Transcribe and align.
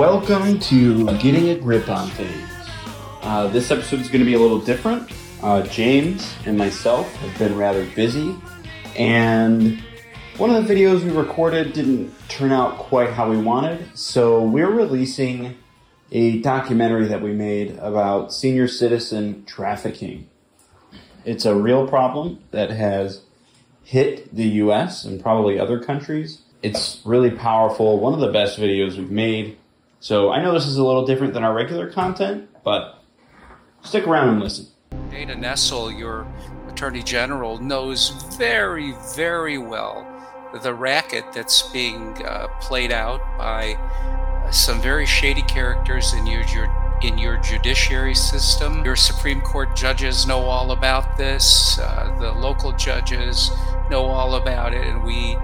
Welcome 0.00 0.58
to 0.60 1.04
Getting 1.18 1.50
a 1.50 1.56
Grip 1.56 1.86
on 1.90 2.08
Things. 2.08 2.48
Uh, 3.20 3.48
this 3.48 3.70
episode 3.70 4.00
is 4.00 4.08
going 4.08 4.20
to 4.20 4.24
be 4.24 4.32
a 4.32 4.38
little 4.38 4.58
different. 4.58 5.12
Uh, 5.42 5.60
James 5.60 6.34
and 6.46 6.56
myself 6.56 7.14
have 7.16 7.38
been 7.38 7.54
rather 7.54 7.84
busy, 7.94 8.34
and 8.96 9.78
one 10.38 10.48
of 10.48 10.66
the 10.66 10.74
videos 10.74 11.04
we 11.04 11.10
recorded 11.10 11.74
didn't 11.74 12.14
turn 12.30 12.50
out 12.50 12.78
quite 12.78 13.10
how 13.10 13.28
we 13.28 13.36
wanted, 13.36 13.94
so 13.94 14.42
we're 14.42 14.70
releasing 14.70 15.58
a 16.12 16.40
documentary 16.40 17.04
that 17.08 17.20
we 17.20 17.34
made 17.34 17.76
about 17.76 18.32
senior 18.32 18.68
citizen 18.68 19.44
trafficking. 19.44 20.30
It's 21.26 21.44
a 21.44 21.54
real 21.54 21.86
problem 21.86 22.42
that 22.52 22.70
has 22.70 23.20
hit 23.84 24.34
the 24.34 24.48
US 24.64 25.04
and 25.04 25.22
probably 25.22 25.58
other 25.58 25.78
countries. 25.78 26.40
It's 26.62 27.02
really 27.04 27.30
powerful, 27.30 28.00
one 28.00 28.14
of 28.14 28.20
the 28.20 28.32
best 28.32 28.58
videos 28.58 28.96
we've 28.96 29.10
made. 29.10 29.58
So 30.00 30.32
I 30.32 30.42
know 30.42 30.54
this 30.54 30.66
is 30.66 30.78
a 30.78 30.84
little 30.84 31.04
different 31.04 31.34
than 31.34 31.44
our 31.44 31.52
regular 31.52 31.90
content, 31.90 32.48
but 32.64 33.02
stick 33.82 34.06
around 34.06 34.30
and 34.30 34.40
listen. 34.40 34.66
Dana 35.10 35.34
Nessel, 35.34 35.96
your 35.96 36.26
Attorney 36.68 37.02
General, 37.02 37.58
knows 37.58 38.08
very, 38.38 38.94
very 39.14 39.58
well 39.58 40.06
the 40.62 40.74
racket 40.74 41.24
that's 41.34 41.70
being 41.70 42.16
uh, 42.24 42.48
played 42.60 42.90
out 42.90 43.20
by 43.36 43.76
some 44.50 44.80
very 44.80 45.04
shady 45.04 45.42
characters 45.42 46.14
in 46.14 46.26
your, 46.26 46.42
your 46.46 46.98
in 47.02 47.16
your 47.18 47.36
judiciary 47.38 48.14
system. 48.14 48.84
Your 48.84 48.96
Supreme 48.96 49.40
Court 49.42 49.76
judges 49.76 50.26
know 50.26 50.40
all 50.40 50.72
about 50.72 51.16
this. 51.16 51.78
Uh, 51.78 52.16
the 52.18 52.32
local 52.32 52.72
judges 52.72 53.50
know 53.90 54.04
all 54.04 54.36
about 54.36 54.74
it, 54.74 54.86
and 54.86 55.02
we 55.02 55.36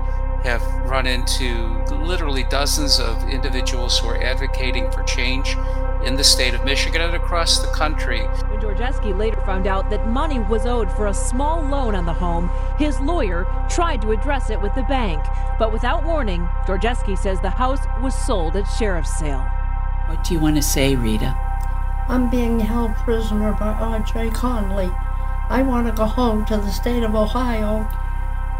have 0.47 0.63
run 0.89 1.09
into 1.09 1.67
literally 1.91 2.45
dozens 2.45 3.01
of 3.01 3.29
individuals 3.29 3.99
who 3.99 4.07
are 4.07 4.23
advocating 4.23 4.89
for 4.93 5.03
change 5.03 5.57
in 6.05 6.15
the 6.15 6.23
state 6.23 6.55
of 6.55 6.65
Michigan 6.65 7.01
and 7.01 7.17
across 7.17 7.59
the 7.59 7.67
country. 7.73 8.21
When 8.21 8.61
Georgeski 8.61 9.17
later 9.17 9.41
found 9.41 9.67
out 9.67 9.91
that 9.91 10.07
money 10.07 10.39
was 10.39 10.65
owed 10.65 10.91
for 10.93 11.09
a 11.09 11.15
small 11.15 11.63
loan 11.63 11.97
on 11.97 12.07
the 12.07 12.13
home, 12.13 12.49
his 12.79 13.01
lawyer 13.01 13.45
tried 13.69 14.01
to 14.03 14.13
address 14.13 14.49
it 14.49 14.61
with 14.63 14.73
the 14.77 14.85
bank. 14.85 15.21
But 15.59 15.73
without 15.73 16.05
warning, 16.05 16.49
Georgeski 16.65 17.19
says 17.19 17.41
the 17.41 17.51
house 17.51 17.85
was 18.01 18.15
sold 18.15 18.55
at 18.55 18.67
sheriff's 18.67 19.19
sale. 19.19 19.45
What 20.07 20.23
do 20.23 20.33
you 20.33 20.39
want 20.39 20.55
to 20.55 20.63
say, 20.63 20.95
Rita? 20.95 21.35
I'm 22.09 22.31
being 22.31 22.61
held 22.61 22.95
prisoner 22.95 23.51
by 23.59 23.73
R.J. 23.73 24.31
Conley. 24.31 24.93
I 25.49 25.63
want 25.63 25.89
to 25.89 25.93
go 25.93 26.05
home 26.05 26.45
to 26.45 26.57
the 26.57 26.71
state 26.71 27.03
of 27.03 27.17
Ohio. 27.17 27.89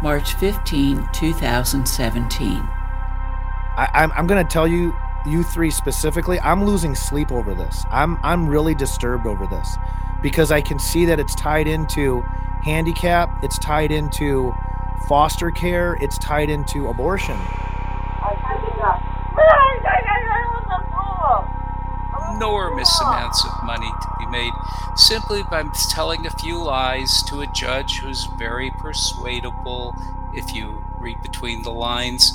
March 0.01 0.33
15, 0.35 1.09
2017. 1.11 2.57
I, 3.77 3.89
I'm, 3.93 4.11
I'm 4.13 4.27
going 4.27 4.45
to 4.45 4.51
tell 4.51 4.67
you, 4.67 4.95
you 5.25 5.43
three 5.43 5.71
specifically, 5.71 6.39
I'm 6.39 6.63
losing 6.63 6.95
sleep 6.95 7.31
over 7.31 7.53
this. 7.53 7.83
I'm, 7.91 8.19
I'm 8.23 8.47
really 8.47 8.75
disturbed 8.75 9.25
over 9.25 9.47
this 9.47 9.77
because 10.21 10.51
I 10.51 10.61
can 10.61 10.79
see 10.79 11.05
that 11.05 11.19
it's 11.19 11.35
tied 11.35 11.67
into 11.67 12.21
handicap, 12.63 13.43
it's 13.43 13.57
tied 13.59 13.91
into 13.91 14.53
foster 15.07 15.51
care, 15.51 15.97
it's 16.01 16.17
tied 16.17 16.49
into 16.49 16.87
abortion. 16.89 17.37
enormous 22.37 23.01
amounts 23.01 23.43
of 23.45 23.51
money 23.63 23.89
to 24.01 24.07
be 24.16 24.16
made 24.31 24.53
simply 24.95 25.43
by 25.49 25.63
telling 25.89 26.25
a 26.25 26.31
few 26.31 26.63
lies 26.63 27.23
to 27.23 27.41
a 27.41 27.47
judge 27.47 27.99
who's 27.99 28.27
very 28.37 28.71
persuadable 28.79 29.93
if 30.33 30.53
you 30.53 30.83
read 30.99 31.21
between 31.21 31.63
the 31.63 31.71
lines. 31.71 32.31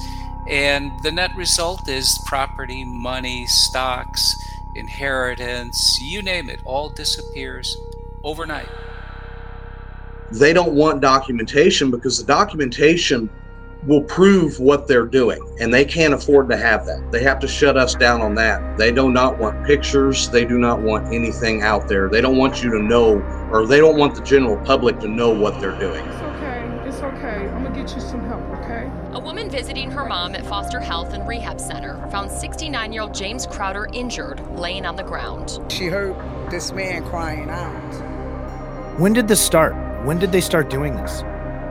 And 0.48 0.92
the 1.02 1.12
net 1.12 1.34
result 1.36 1.88
is 1.88 2.18
property, 2.26 2.84
money, 2.84 3.46
stocks, 3.46 4.34
inheritance, 4.74 6.00
you 6.00 6.22
name 6.22 6.48
it, 6.48 6.60
all 6.64 6.88
disappears 6.88 7.76
overnight. 8.24 8.68
They 10.30 10.52
don't 10.52 10.72
want 10.72 11.00
documentation 11.00 11.90
because 11.90 12.18
the 12.18 12.24
documentation 12.24 13.28
will 13.86 14.02
prove 14.04 14.60
what 14.60 14.86
they're 14.86 15.06
doing 15.06 15.40
and 15.60 15.74
they 15.74 15.84
can't 15.84 16.14
afford 16.14 16.48
to 16.48 16.56
have 16.56 16.86
that. 16.86 17.10
They 17.10 17.22
have 17.22 17.40
to 17.40 17.48
shut 17.48 17.76
us 17.76 17.94
down 17.94 18.20
on 18.20 18.34
that. 18.36 18.76
They 18.78 18.92
do 18.92 19.10
not 19.10 19.38
want 19.38 19.66
pictures. 19.66 20.28
They 20.30 20.44
do 20.44 20.58
not 20.58 20.80
want 20.80 21.12
anything 21.12 21.62
out 21.62 21.88
there. 21.88 22.08
They 22.08 22.20
don't 22.20 22.36
want 22.36 22.62
you 22.62 22.70
to 22.70 22.82
know 22.82 23.20
or 23.50 23.66
they 23.66 23.78
don't 23.78 23.98
want 23.98 24.14
the 24.14 24.22
general 24.22 24.56
public 24.64 25.00
to 25.00 25.08
know 25.08 25.30
what 25.30 25.60
they're 25.60 25.78
doing. 25.78 26.04
It's 26.06 26.22
okay. 26.22 26.88
It's 26.88 26.98
okay. 26.98 27.48
I'm 27.48 27.64
gonna 27.64 27.74
get 27.74 27.94
you 27.94 28.00
some 28.00 28.20
help 28.20 28.42
okay? 28.62 28.90
A 29.12 29.20
woman 29.20 29.50
visiting 29.50 29.90
her 29.90 30.04
mom 30.04 30.34
at 30.34 30.46
foster 30.46 30.80
health 30.80 31.12
and 31.12 31.26
rehab 31.26 31.60
center 31.60 31.96
found 32.10 32.30
69 32.30 32.92
year 32.92 33.02
old 33.02 33.14
james 33.14 33.46
crowder 33.46 33.88
injured 33.92 34.40
laying 34.56 34.86
on 34.86 34.96
the 34.96 35.02
ground. 35.02 35.58
She 35.68 35.86
heard 35.86 36.14
this 36.50 36.72
man 36.72 37.04
crying 37.08 37.50
out. 37.50 38.98
When 38.98 39.12
did 39.12 39.28
this 39.28 39.40
start? 39.40 39.74
When 40.04 40.18
did 40.18 40.32
they 40.32 40.40
start 40.40 40.70
doing 40.70 40.94
this? 40.96 41.22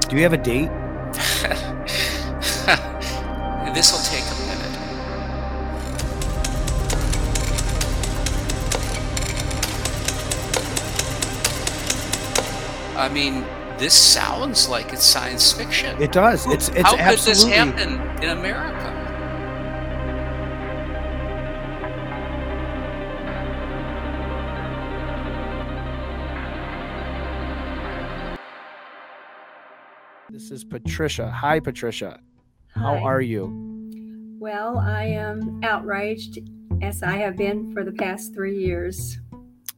Do 0.07 0.16
you 0.16 0.23
have 0.23 0.33
a 0.33 0.38
date 0.38 0.69
this 3.73 3.91
will 3.91 3.99
take 3.99 4.23
a 4.23 4.35
minute. 4.47 4.77
I 12.97 13.09
mean, 13.09 13.45
this 13.77 13.94
sounds 13.94 14.67
like 14.69 14.94
it's 14.94 15.03
science 15.03 15.51
fiction. 15.51 16.01
It 16.01 16.11
does. 16.11 16.45
It's 16.47 16.69
it's 16.69 16.81
How 16.81 16.95
absolutely. 16.97 17.07
could 17.07 17.19
this 17.25 17.43
happen 17.43 17.99
in 18.23 18.29
America? 18.38 18.80
This 30.31 30.49
is 30.49 30.63
Patricia. 30.63 31.29
Hi, 31.29 31.59
Patricia. 31.59 32.17
How 32.67 32.95
Hi. 32.95 32.99
are 32.99 33.19
you? 33.19 34.37
Well, 34.39 34.77
I 34.77 35.03
am 35.03 35.59
outraged 35.61 36.39
as 36.81 37.03
I 37.03 37.17
have 37.17 37.35
been 37.35 37.73
for 37.73 37.83
the 37.83 37.91
past 37.91 38.33
three 38.33 38.57
years. 38.57 39.19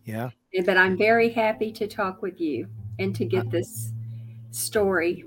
Yeah. 0.06 0.30
But 0.64 0.78
I'm 0.78 0.96
very 0.96 1.30
happy 1.30 1.72
to 1.72 1.88
talk 1.88 2.22
with 2.22 2.40
you 2.40 2.68
and 3.00 3.16
to 3.16 3.26
get 3.26 3.48
uh, 3.48 3.50
this 3.50 3.94
story 4.52 5.26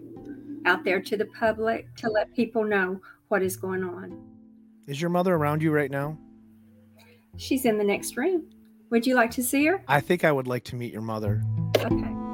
out 0.65 0.85
there 0.85 1.01
to 1.01 1.17
the 1.17 1.27
public 1.27 1.93
to 1.97 2.09
let 2.09 2.33
people 2.33 2.63
know 2.63 3.01
what 3.27 3.43
is 3.43 3.57
going 3.57 3.83
on. 3.83 4.17
Is 4.87 5.01
your 5.01 5.11
mother 5.11 5.35
around 5.35 5.61
you 5.61 5.73
right 5.73 5.91
now? 5.91 6.17
She's 7.37 7.65
in 7.65 7.79
the 7.79 7.85
next 7.85 8.17
room. 8.17 8.47
Would 8.91 9.05
you 9.05 9.17
like 9.17 9.33
to 9.33 9.43
see 9.43 9.67
her? 9.67 9.83
I 9.89 10.01
think 10.01 10.23
I 10.23 10.31
would 10.31 10.47
like 10.47 10.63
to 10.65 10.77
meet 10.77 10.93
your 10.93 11.03
mother. 11.03 11.43
Okay. 11.77 12.26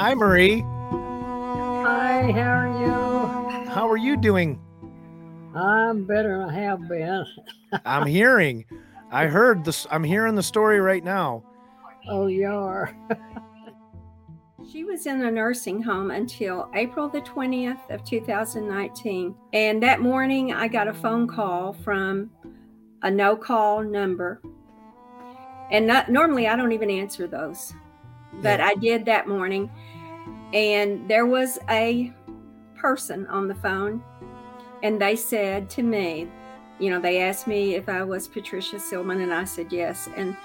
Hi, 0.00 0.14
Marie. 0.14 0.60
Hi, 0.60 2.32
how 2.32 2.52
are 2.52 2.80
you? 2.80 3.68
How 3.68 3.86
are 3.86 3.98
you 3.98 4.16
doing? 4.16 4.58
I'm 5.54 6.06
better 6.06 6.38
than 6.38 6.48
I 6.48 6.54
have 6.54 6.88
been. 6.88 7.26
I'm 7.84 8.06
hearing. 8.06 8.64
I 9.10 9.26
heard 9.26 9.62
this. 9.62 9.86
I'm 9.90 10.02
hearing 10.02 10.36
the 10.36 10.42
story 10.42 10.80
right 10.80 11.04
now. 11.04 11.44
Oh, 12.08 12.28
you 12.28 12.48
are. 12.48 12.96
She 14.72 14.84
was 14.84 15.04
in 15.04 15.22
a 15.22 15.30
nursing 15.30 15.82
home 15.82 16.12
until 16.12 16.70
April 16.74 17.06
the 17.10 17.20
20th 17.20 17.90
of 17.90 18.02
2019. 18.02 19.34
And 19.52 19.82
that 19.82 20.00
morning 20.00 20.54
I 20.54 20.68
got 20.68 20.88
a 20.88 20.94
phone 20.94 21.28
call 21.28 21.74
from 21.74 22.30
a 23.02 23.10
no 23.10 23.36
call 23.36 23.82
number. 23.82 24.40
And 25.70 25.86
not, 25.86 26.10
normally 26.10 26.48
I 26.48 26.56
don't 26.56 26.72
even 26.72 26.88
answer 26.88 27.26
those. 27.26 27.74
But 28.34 28.60
I 28.60 28.74
did 28.74 29.04
that 29.06 29.28
morning. 29.28 29.70
And 30.52 31.08
there 31.08 31.26
was 31.26 31.58
a 31.68 32.12
person 32.76 33.26
on 33.26 33.46
the 33.46 33.54
phone 33.54 34.02
and 34.82 35.00
they 35.00 35.16
said 35.16 35.68
to 35.70 35.82
me, 35.82 36.28
you 36.78 36.90
know, 36.90 37.00
they 37.00 37.20
asked 37.20 37.46
me 37.46 37.74
if 37.74 37.88
I 37.88 38.02
was 38.02 38.26
Patricia 38.26 38.76
Silman 38.76 39.22
and 39.22 39.32
I 39.32 39.44
said 39.44 39.72
yes. 39.72 40.08
And 40.16 40.36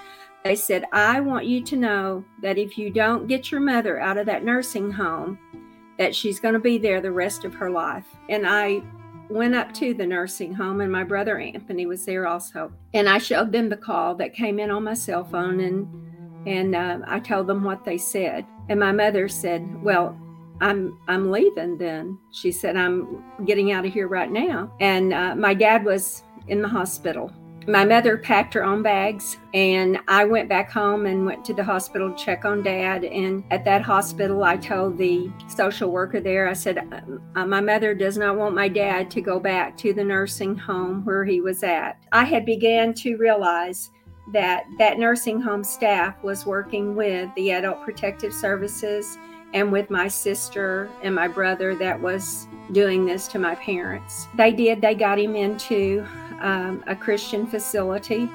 they 0.44 0.56
said, 0.56 0.86
I 0.92 1.22
want 1.22 1.46
you 1.46 1.64
to 1.64 1.78
know 1.78 2.26
that 2.42 2.58
if 2.58 2.78
you 2.78 2.90
don't 2.90 3.28
get 3.28 3.52
your 3.52 3.62
mother 3.62 4.00
out 4.00 4.18
of 4.18 4.26
that 4.26 4.44
nursing 4.44 4.92
home, 4.92 5.40
that 5.98 6.14
she's 6.14 6.40
going 6.40 6.54
to 6.54 6.60
be 6.60 6.78
there 6.78 7.00
the 7.00 7.12
rest 7.12 7.46
of 7.46 7.54
her 7.56 7.70
life. 7.70 8.06
And 8.30 8.46
I 8.46 8.84
went 9.30 9.56
up 9.56 9.74
to 9.76 9.94
the 9.94 10.06
nursing 10.06 10.54
home, 10.54 10.82
and 10.82 10.92
my 10.92 11.04
brother 11.04 11.40
Anthony 11.40 11.86
was 11.86 12.06
there 12.06 12.28
also. 12.28 12.72
And 12.94 13.10
I 13.10 13.18
showed 13.18 13.52
them 13.52 13.70
the 13.70 13.78
call 13.78 14.14
that 14.16 14.34
came 14.34 14.60
in 14.60 14.70
on 14.70 14.84
my 14.84 14.94
cell 14.94 15.24
phone, 15.24 15.62
and 15.62 15.88
and 16.46 16.76
uh, 16.76 17.00
I 17.08 17.20
told 17.20 17.48
them 17.48 17.64
what 17.64 17.86
they 17.86 17.98
said. 17.98 18.46
And 18.70 18.80
my 18.80 18.92
mother 18.92 19.28
said, 19.28 19.84
"Well, 19.84 20.18
I'm 20.62 20.98
I'm 21.08 21.32
leaving." 21.32 21.78
Then 21.78 22.18
she 22.32 22.52
said, 22.52 22.76
"I'm 22.78 23.24
getting 23.46 23.72
out 23.72 23.86
of 23.86 23.94
here 23.94 24.08
right 24.08 24.32
now." 24.32 24.72
And 24.80 25.14
uh, 25.14 25.36
my 25.36 25.54
dad 25.54 25.86
was 25.86 26.24
in 26.48 26.62
the 26.62 26.68
hospital 26.68 27.32
My 27.68 27.84
mother 27.84 28.16
packed 28.18 28.54
her 28.54 28.64
own 28.64 28.84
bags, 28.84 29.38
and 29.56 29.98
I 30.08 30.24
went 30.24 30.48
back 30.50 30.70
home 30.70 31.08
and 31.08 31.26
went 31.26 31.44
to 31.46 31.54
the 31.54 31.64
hospital 31.64 32.12
to 32.14 32.24
check 32.24 32.46
on 32.46 32.62
dad. 32.62 33.04
And 33.04 33.44
at 33.50 33.66
that 33.66 33.82
hospital, 33.82 34.44
I 34.44 34.58
told 34.58 35.00
the 35.00 35.32
social 35.48 35.90
worker 35.90 36.20
there, 36.20 36.48
I 36.48 36.54
said, 36.54 36.78
uh, 37.36 37.46
My 37.46 37.62
mother 37.62 37.96
does 37.96 38.18
not 38.20 38.38
want 38.38 38.54
my 38.54 38.68
dad 38.68 39.10
to 39.12 39.22
go 39.22 39.40
back 39.40 39.78
to 39.78 39.94
the 39.94 40.04
nursing 40.04 40.56
home 40.56 41.04
where 41.06 41.26
he 41.26 41.42
was 41.42 41.64
at. 41.64 41.98
I 42.12 42.24
had 42.24 42.46
began 42.46 42.94
to 42.96 43.18
realize 43.18 43.90
that 44.28 44.66
that 44.78 44.98
nursing 44.98 45.40
home 45.40 45.64
staff 45.64 46.22
was 46.24 46.46
working 46.46 46.96
with 46.96 47.30
the 47.36 47.52
Adult 47.52 47.84
Protective 47.84 48.34
Services 48.34 49.18
and 49.54 49.72
with 49.72 49.90
my 49.90 50.08
sister 50.08 50.90
and 51.02 51.16
my 51.16 51.28
brother 51.28 51.76
that 51.76 52.00
was 52.00 52.48
doing 52.72 53.06
this 53.06 53.28
to 53.30 53.40
my 53.40 53.56
parents. 53.56 54.28
They 54.36 54.52
did, 54.52 54.82
they 54.82 54.96
got 54.96 55.20
him 55.20 55.36
into 55.36 56.06
um, 56.42 56.84
a 56.88 56.96
Christian 56.96 57.48
facility, 57.48 58.30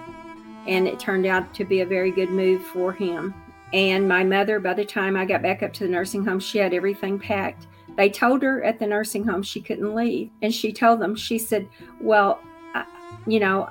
and 0.66 0.88
it 0.88 0.98
turned 0.98 1.26
out 1.26 1.52
to 1.54 1.64
be 1.64 1.80
a 1.80 1.86
very 1.86 2.10
good 2.10 2.30
move 2.30 2.62
for 2.62 2.92
him. 2.92 3.34
And 3.72 4.08
my 4.08 4.24
mother, 4.24 4.58
by 4.60 4.74
the 4.74 4.84
time 4.84 5.16
I 5.16 5.24
got 5.24 5.42
back 5.42 5.62
up 5.62 5.72
to 5.74 5.84
the 5.84 5.90
nursing 5.90 6.24
home, 6.24 6.40
she 6.40 6.58
had 6.58 6.74
everything 6.74 7.18
packed. 7.18 7.66
They 7.96 8.08
told 8.08 8.42
her 8.42 8.62
at 8.64 8.78
the 8.78 8.86
nursing 8.86 9.24
home 9.24 9.42
she 9.42 9.60
couldn't 9.60 9.94
leave. 9.94 10.30
And 10.42 10.54
she 10.54 10.72
told 10.72 11.00
them, 11.00 11.14
she 11.14 11.38
said, 11.38 11.68
Well, 12.00 12.40
I, 12.74 12.84
you 13.26 13.40
know, 13.40 13.68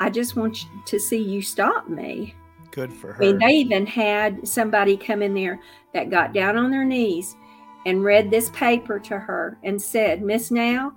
I 0.00 0.08
just 0.08 0.34
want 0.34 0.66
to 0.86 0.98
see 0.98 1.22
you 1.22 1.42
stop 1.42 1.88
me. 1.88 2.34
Good 2.70 2.92
for 2.92 3.12
her. 3.12 3.22
I 3.22 3.26
mean, 3.26 3.38
they 3.38 3.52
even 3.52 3.86
had 3.86 4.46
somebody 4.48 4.96
come 4.96 5.22
in 5.22 5.34
there 5.34 5.60
that 5.92 6.10
got 6.10 6.32
down 6.32 6.56
on 6.56 6.70
their 6.70 6.84
knees 6.84 7.36
and 7.86 8.02
read 8.02 8.30
this 8.30 8.50
paper 8.50 8.98
to 8.98 9.18
her 9.18 9.58
and 9.62 9.80
said, 9.80 10.22
Miss 10.22 10.50
Now, 10.50 10.92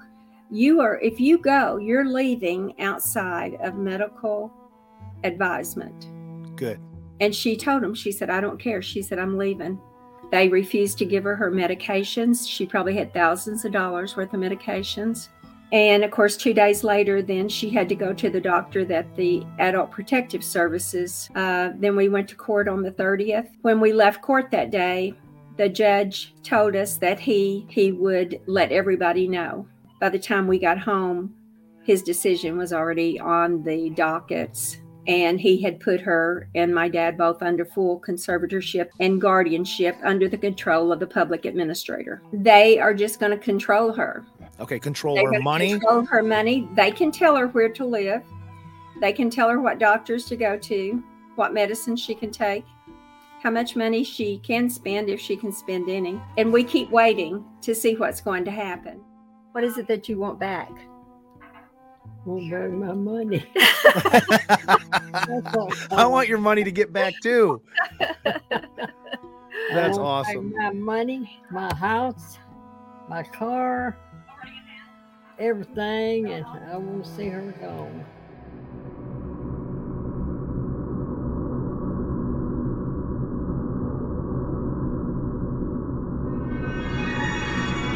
you 0.50 0.82
are 0.82 1.00
if 1.00 1.20
you 1.20 1.40
go 1.40 1.78
you're 1.78 2.06
leaving 2.06 2.80
outside 2.80 3.56
of 3.56 3.76
medical 3.76 4.54
advisement. 5.24 6.08
Good. 6.56 6.80
And 7.20 7.34
she 7.34 7.58
told 7.58 7.84
him 7.84 7.96
she 7.96 8.12
said 8.12 8.30
i 8.30 8.40
don't 8.40 8.60
care. 8.60 8.82
She 8.82 9.02
said 9.02 9.20
i'm 9.20 9.38
leaving. 9.38 9.80
They 10.32 10.50
refused 10.50 10.98
to 11.00 11.06
give 11.06 11.24
her 11.24 11.36
her 11.36 11.52
medications. 11.52 12.48
She 12.48 12.66
probably 12.66 12.96
had 12.96 13.14
thousands 13.14 13.66
of 13.66 13.72
dollars 13.72 14.16
worth 14.16 14.34
of 14.34 14.40
medications 14.40 15.30
and 15.74 16.04
of 16.06 16.12
course 16.12 16.38
two 16.38 16.54
days 16.54 16.84
later 16.84 17.22
then 17.22 17.50
she 17.50 17.70
had 17.70 17.90
to 17.90 17.96
go 17.96 18.14
to 18.14 18.30
the 18.30 18.40
doctor 18.40 18.86
that 18.86 19.14
the 19.18 19.44
adult 19.60 19.92
protective 19.92 20.44
services 20.44 21.30
uh, 21.36 21.72
then 21.80 21.96
we 21.96 22.08
went 22.08 22.30
to 22.30 22.36
court 22.36 22.70
on 22.70 22.82
the 22.82 22.92
30th 22.92 23.50
when 23.64 23.82
we 23.82 23.92
left 23.92 24.22
court 24.22 24.50
that 24.52 24.72
day 24.72 25.14
the 25.58 25.68
judge 25.68 26.34
told 26.44 26.76
us 26.76 26.98
that 26.98 27.20
he 27.20 27.66
he 27.70 27.92
would 27.92 28.40
let 28.48 28.72
everybody 28.72 29.28
know 29.28 29.68
by 30.04 30.10
the 30.10 30.20
time 30.20 30.48
we 30.48 30.60
got 30.60 30.78
home, 30.78 31.34
his 31.84 32.04
decision 32.04 32.58
was 32.58 32.74
already 32.74 33.18
on 33.22 33.64
the 33.64 33.90
dockets. 33.92 34.82
And 35.08 35.40
he 35.40 35.62
had 35.62 35.80
put 35.80 36.02
her 36.02 36.50
and 36.56 36.76
my 36.76 36.90
dad 36.90 37.18
both 37.18 37.42
under 37.42 37.64
full 37.64 38.02
conservatorship 38.02 38.90
and 39.00 39.22
guardianship 39.22 39.96
under 40.04 40.28
the 40.28 40.38
control 40.38 40.92
of 40.92 41.00
the 41.00 41.08
public 41.08 41.46
administrator. 41.46 42.22
They 42.34 42.80
are 42.80 42.94
just 42.94 43.22
going 43.22 43.32
to 43.32 43.38
control 43.38 43.94
her. 43.94 44.26
Okay, 44.60 44.80
control 44.80 45.16
They're 45.16 45.34
her 45.34 45.42
money. 45.42 45.72
Control 45.72 46.06
her 46.06 46.24
money. 46.24 46.68
They 46.74 46.92
can 46.92 47.12
tell 47.12 47.36
her 47.36 47.48
where 47.48 47.70
to 47.70 47.86
live. 47.86 48.24
They 49.02 49.12
can 49.12 49.30
tell 49.30 49.50
her 49.50 49.60
what 49.60 49.80
doctors 49.80 50.26
to 50.26 50.36
go 50.36 50.58
to, 50.58 51.04
what 51.36 51.54
medicine 51.54 51.96
she 51.96 52.14
can 52.14 52.32
take, 52.32 52.66
how 53.42 53.50
much 53.50 53.76
money 53.76 54.04
she 54.04 54.38
can 54.40 54.70
spend 54.70 55.10
if 55.10 55.20
she 55.20 55.36
can 55.36 55.52
spend 55.52 55.90
any. 55.90 56.22
And 56.38 56.54
we 56.54 56.64
keep 56.64 56.90
waiting 56.92 57.44
to 57.62 57.74
see 57.74 57.96
what's 57.96 58.22
going 58.22 58.46
to 58.46 58.52
happen. 58.52 59.02
What 59.52 59.64
is 59.64 59.78
it 59.78 59.88
that 59.88 60.08
you 60.08 60.20
want 60.20 60.40
back? 60.40 60.72
Want 62.26 62.50
back 62.50 62.70
my 62.70 62.94
money. 62.94 63.46
I 65.92 66.06
want 66.08 66.30
your 66.30 66.38
money 66.38 66.64
to 66.64 66.72
get 66.72 66.94
back 66.94 67.14
too. 67.22 67.62
That's 69.74 69.98
awesome. 69.98 70.54
My 70.56 70.72
money, 70.72 71.42
my 71.52 71.74
house, 71.76 72.38
my 73.10 73.24
car, 73.24 73.98
everything, 75.44 76.28
and 76.32 76.46
I 76.72 76.78
want 76.78 77.04
to 77.04 77.10
see 77.10 77.28
her 77.28 77.52
gone. 77.60 78.06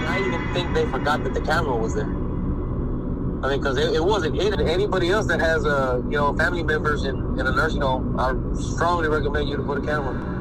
I 0.08 0.20
even 0.20 0.54
think 0.54 0.74
they 0.74 0.86
forgot 0.88 1.24
that 1.24 1.34
the 1.34 1.42
camera 1.42 1.76
was 1.76 1.96
there. 1.96 2.06
I 2.06 3.52
mean, 3.52 3.62
because 3.62 3.78
it, 3.78 3.94
it 3.94 4.04
wasn't 4.04 4.36
hidden. 4.36 4.68
Anybody 4.68 5.10
else 5.10 5.28
that 5.28 5.40
has, 5.40 5.64
a 5.66 6.04
you 6.10 6.18
know, 6.18 6.36
family 6.36 6.64
members 6.64 7.06
in, 7.06 7.16
in 7.40 7.48
a 7.48 7.52
nursing 7.52 7.82
home, 7.82 8.20
I 8.20 8.36
strongly 8.56 9.08
recommend 9.08 9.48
you 9.48 9.56
to 9.58 9.64
put 9.64 9.78
a 9.78 9.82
camera. 9.82 10.37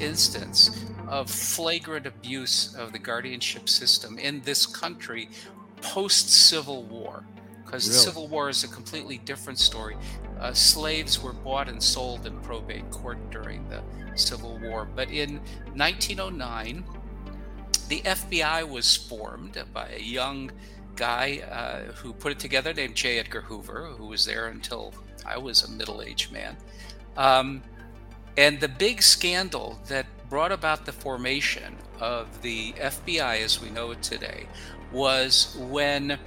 Instance 0.00 0.84
of 1.08 1.30
flagrant 1.30 2.06
abuse 2.06 2.74
of 2.74 2.92
the 2.92 2.98
guardianship 2.98 3.68
system 3.68 4.18
in 4.18 4.40
this 4.42 4.66
country 4.66 5.28
post 5.82 6.30
Civil 6.30 6.84
War, 6.84 7.24
because 7.64 7.86
the 7.86 7.94
Civil 7.94 8.28
War 8.28 8.48
is 8.48 8.64
a 8.64 8.68
completely 8.68 9.18
different 9.18 9.58
story. 9.58 9.96
Uh, 10.38 10.52
slaves 10.52 11.22
were 11.22 11.32
bought 11.32 11.68
and 11.68 11.82
sold 11.82 12.26
in 12.26 12.38
probate 12.40 12.90
court 12.90 13.18
during 13.30 13.68
the 13.68 13.82
Civil 14.14 14.58
War. 14.58 14.88
But 14.94 15.10
in 15.10 15.40
1909, 15.74 16.84
the 17.88 18.00
FBI 18.00 18.68
was 18.68 18.96
formed 18.96 19.62
by 19.72 19.88
a 19.88 20.00
young 20.00 20.50
guy 20.96 21.40
uh, 21.50 21.92
who 21.92 22.12
put 22.12 22.32
it 22.32 22.38
together 22.38 22.72
named 22.72 22.94
J. 22.94 23.18
Edgar 23.18 23.40
Hoover, 23.40 23.86
who 23.96 24.06
was 24.06 24.24
there 24.24 24.48
until 24.48 24.94
I 25.26 25.38
was 25.38 25.64
a 25.64 25.70
middle 25.70 26.02
aged 26.02 26.32
man. 26.32 26.56
Um, 27.16 27.62
and 28.40 28.58
the 28.58 28.68
big 28.68 29.02
scandal 29.02 29.78
that 29.88 30.06
brought 30.30 30.50
about 30.50 30.86
the 30.86 30.92
formation 30.92 31.76
of 32.00 32.40
the 32.40 32.72
FBI 32.72 33.42
as 33.42 33.60
we 33.60 33.68
know 33.68 33.90
it 33.90 34.02
today 34.02 34.46
was 34.90 35.54
when 35.60 36.18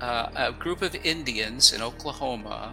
uh, 0.00 0.28
a 0.34 0.52
group 0.52 0.80
of 0.80 0.94
Indians 0.94 1.74
in 1.74 1.82
Oklahoma, 1.82 2.72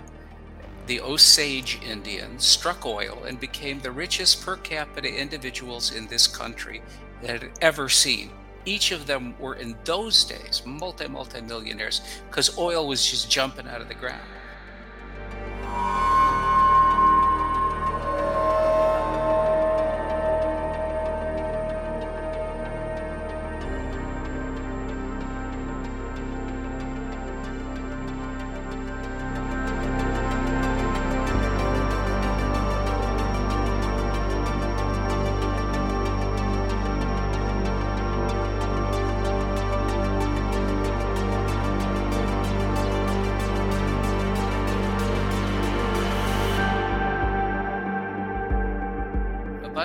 the 0.88 1.02
Osage 1.02 1.78
Indians, 1.86 2.46
struck 2.46 2.86
oil 2.86 3.26
and 3.28 3.38
became 3.38 3.82
the 3.82 3.92
richest 3.92 4.46
per 4.46 4.56
capita 4.56 5.14
individuals 5.14 5.94
in 5.94 6.08
this 6.08 6.26
country 6.26 6.82
that 7.22 7.42
had 7.42 7.52
ever 7.60 7.90
seen. 7.90 8.30
Each 8.64 8.94
of 8.94 9.08
them 9.08 9.36
were 9.40 9.56
in 9.56 9.76
those 9.84 10.24
days 10.24 10.62
multi 10.66 11.10
multi 11.10 11.42
millionaires 11.42 12.00
because 12.30 12.58
oil 12.58 12.88
was 12.88 13.06
just 13.06 13.30
jumping 13.30 13.68
out 13.68 13.82
of 13.82 13.90
the 13.90 13.94
ground. 13.94 14.24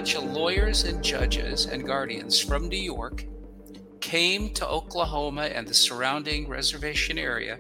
Bunch 0.04 0.16
of 0.16 0.32
lawyers 0.32 0.84
and 0.84 1.02
judges 1.02 1.64
and 1.64 1.87
guardians 1.87 2.38
from 2.38 2.68
New 2.68 2.76
York 2.76 3.25
came 4.00 4.50
to 4.50 4.68
Oklahoma 4.68 5.44
and 5.44 5.66
the 5.66 5.73
surrounding 5.73 6.46
reservation 6.46 7.16
area 7.16 7.58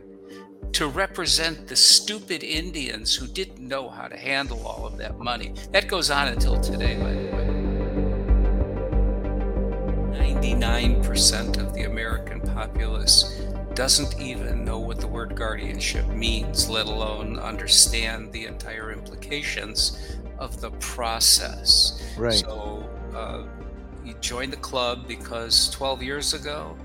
to 0.72 0.88
represent 0.88 1.66
the 1.68 1.74
stupid 1.74 2.44
Indians 2.44 3.14
who 3.14 3.26
didn't 3.26 3.66
know 3.66 3.88
how 3.88 4.08
to 4.08 4.16
handle 4.18 4.66
all 4.66 4.84
of 4.84 4.98
that 4.98 5.18
money. 5.18 5.54
That 5.72 5.88
goes 5.88 6.10
on 6.10 6.28
until 6.28 6.60
today, 6.60 6.96
by 6.96 7.12
the 7.14 7.18
way. 7.18 7.44
99% 10.36 11.58
of 11.58 11.72
the 11.72 11.84
American 11.84 12.42
populace 12.42 13.40
doesn't 13.74 14.20
even 14.20 14.64
know 14.64 14.78
what 14.78 15.00
the 15.00 15.06
word 15.06 15.34
guardianship 15.34 16.06
means, 16.08 16.68
let 16.70 16.86
alone 16.86 17.38
understand 17.38 18.32
the 18.32 18.46
entire 18.46 18.92
implications 18.92 20.18
of 20.38 20.60
the 20.60 20.70
process. 20.72 22.00
Right. 22.16 22.34
So 22.34 22.88
uh, 23.14 23.44
you 24.04 24.14
joined 24.20 24.52
the 24.52 24.58
club 24.58 25.08
because 25.08 25.70
12 25.70 26.02
years 26.02 26.34
ago, 26.34 26.76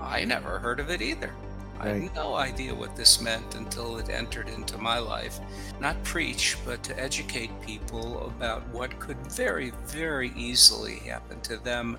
I 0.00 0.24
never 0.24 0.58
heard 0.58 0.78
of 0.78 0.90
it 0.90 1.02
either. 1.02 1.32
I 1.78 1.88
had 1.88 2.14
no 2.14 2.34
idea 2.34 2.74
what 2.74 2.96
this 2.96 3.20
meant 3.20 3.54
until 3.54 3.98
it 3.98 4.08
entered 4.08 4.48
into 4.48 4.78
my 4.78 4.98
life. 4.98 5.40
Not 5.78 6.02
preach, 6.04 6.56
but 6.64 6.82
to 6.84 6.98
educate 6.98 7.50
people 7.60 8.26
about 8.26 8.66
what 8.68 8.98
could 8.98 9.18
very, 9.30 9.72
very 9.84 10.32
easily 10.36 10.96
happen 11.00 11.40
to 11.42 11.58
them 11.58 11.98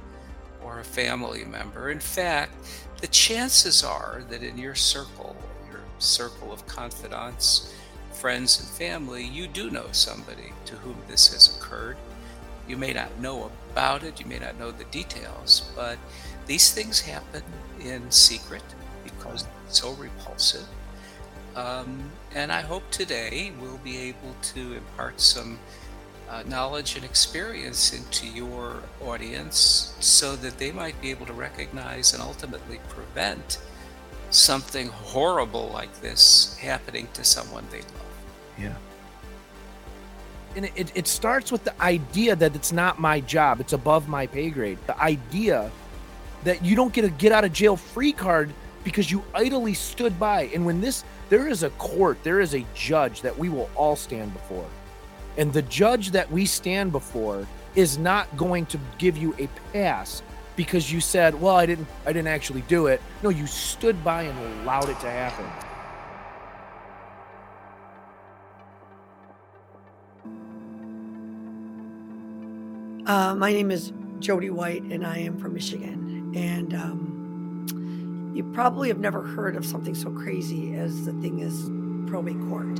or 0.67 0.79
a 0.79 0.83
family 0.83 1.45
member. 1.45 1.89
In 1.89 1.99
fact, 1.99 2.51
the 2.99 3.07
chances 3.07 3.83
are 3.83 4.23
that 4.29 4.43
in 4.43 4.57
your 4.57 4.75
circle, 4.75 5.35
your 5.71 5.81
circle 5.97 6.51
of 6.51 6.67
confidants, 6.67 7.73
friends, 8.11 8.59
and 8.59 8.67
family, 8.67 9.23
you 9.23 9.47
do 9.47 9.69
know 9.69 9.87
somebody 9.91 10.51
to 10.65 10.75
whom 10.75 10.97
this 11.07 11.31
has 11.31 11.55
occurred. 11.55 11.97
You 12.67 12.75
may 12.75 12.91
not 12.91 13.17
know 13.19 13.49
about 13.71 14.03
it, 14.03 14.19
you 14.19 14.25
may 14.25 14.39
not 14.39 14.59
know 14.59 14.71
the 14.71 14.83
details, 14.85 15.71
but 15.75 15.97
these 16.47 16.73
things 16.73 16.99
happen 16.99 17.43
in 17.79 18.11
secret 18.11 18.63
because 19.03 19.45
it's 19.65 19.79
so 19.79 19.93
repulsive. 19.93 20.67
Um, 21.55 22.11
and 22.35 22.51
I 22.51 22.61
hope 22.61 22.89
today 22.91 23.51
we'll 23.61 23.79
be 23.79 23.97
able 23.97 24.35
to 24.53 24.73
impart 24.73 25.21
some 25.21 25.59
uh, 26.29 26.43
knowledge 26.47 26.95
and 26.95 27.05
experience 27.05 27.93
into 27.93 28.27
your 28.27 28.83
audience 29.01 29.95
so 29.99 30.35
that 30.35 30.57
they 30.57 30.71
might 30.71 30.99
be 31.01 31.09
able 31.09 31.25
to 31.25 31.33
recognize 31.33 32.13
and 32.13 32.21
ultimately 32.21 32.79
prevent 32.89 33.59
something 34.29 34.87
horrible 34.87 35.69
like 35.73 36.01
this 36.01 36.57
happening 36.57 37.07
to 37.13 37.23
someone 37.23 37.65
they 37.71 37.79
love. 37.79 38.07
Yeah. 38.59 38.75
And 40.55 40.65
it, 40.75 40.91
it 40.95 41.07
starts 41.07 41.51
with 41.51 41.63
the 41.63 41.81
idea 41.81 42.35
that 42.35 42.55
it's 42.55 42.71
not 42.71 42.99
my 42.99 43.19
job, 43.21 43.59
it's 43.59 43.73
above 43.73 44.09
my 44.09 44.27
pay 44.27 44.49
grade. 44.49 44.79
The 44.87 44.99
idea 44.99 45.71
that 46.43 46.63
you 46.63 46.75
don't 46.75 46.93
get 46.93 47.05
a 47.05 47.09
get 47.09 47.31
out 47.31 47.45
of 47.45 47.53
jail 47.53 47.75
free 47.75 48.11
card 48.11 48.51
because 48.83 49.11
you 49.11 49.23
idly 49.33 49.73
stood 49.73 50.19
by. 50.19 50.43
And 50.53 50.65
when 50.65 50.81
this, 50.81 51.03
there 51.29 51.47
is 51.47 51.63
a 51.63 51.69
court, 51.71 52.17
there 52.23 52.39
is 52.39 52.53
a 52.55 52.65
judge 52.73 53.21
that 53.21 53.37
we 53.37 53.49
will 53.49 53.69
all 53.75 53.95
stand 53.95 54.33
before. 54.33 54.65
And 55.37 55.53
the 55.53 55.61
judge 55.63 56.11
that 56.11 56.31
we 56.31 56.45
stand 56.45 56.91
before 56.91 57.47
is 57.75 57.97
not 57.97 58.35
going 58.35 58.65
to 58.67 58.79
give 58.97 59.17
you 59.17 59.35
a 59.37 59.47
pass 59.71 60.23
because 60.55 60.91
you 60.91 60.99
said, 60.99 61.39
"Well, 61.39 61.55
I 61.55 61.65
didn't 61.65 61.87
I 62.05 62.11
didn't 62.11 62.29
actually 62.29 62.61
do 62.61 62.87
it." 62.87 63.01
No, 63.21 63.29
you 63.29 63.45
stood 63.45 64.03
by 64.03 64.23
and 64.23 64.61
allowed 64.61 64.89
it 64.89 64.99
to 65.01 65.09
happen. 65.09 65.45
Uh, 73.05 73.33
my 73.35 73.53
name 73.53 73.71
is 73.71 73.93
Jody 74.19 74.49
White, 74.49 74.81
and 74.83 75.05
I 75.05 75.19
am 75.19 75.39
from 75.39 75.53
Michigan. 75.53 76.33
And 76.35 76.73
um, 76.73 78.33
you 78.35 78.43
probably 78.51 78.89
have 78.89 78.99
never 78.99 79.21
heard 79.21 79.55
of 79.55 79.65
something 79.65 79.95
so 79.95 80.09
crazy 80.11 80.75
as 80.75 81.05
the 81.05 81.13
thing 81.13 81.39
is 81.39 81.69
probate 82.09 82.39
court. 82.49 82.79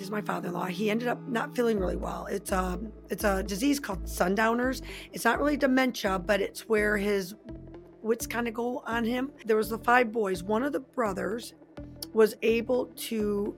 Is 0.00 0.10
my 0.10 0.20
father-in-law. 0.20 0.66
He 0.66 0.90
ended 0.90 1.08
up 1.08 1.20
not 1.28 1.54
feeling 1.54 1.78
really 1.78 1.96
well. 1.96 2.26
It's 2.26 2.52
a 2.52 2.80
it's 3.10 3.24
a 3.24 3.42
disease 3.42 3.78
called 3.78 4.08
sundowners. 4.08 4.82
It's 5.12 5.24
not 5.24 5.38
really 5.38 5.56
dementia, 5.56 6.18
but 6.18 6.40
it's 6.40 6.68
where 6.68 6.96
his 6.96 7.34
wits 8.02 8.26
kind 8.26 8.46
of 8.48 8.54
go 8.54 8.82
on 8.86 9.04
him. 9.04 9.32
There 9.46 9.56
was 9.56 9.70
the 9.70 9.78
five 9.78 10.12
boys. 10.12 10.42
One 10.42 10.62
of 10.62 10.72
the 10.72 10.80
brothers 10.80 11.54
was 12.12 12.34
able 12.42 12.86
to 12.86 13.56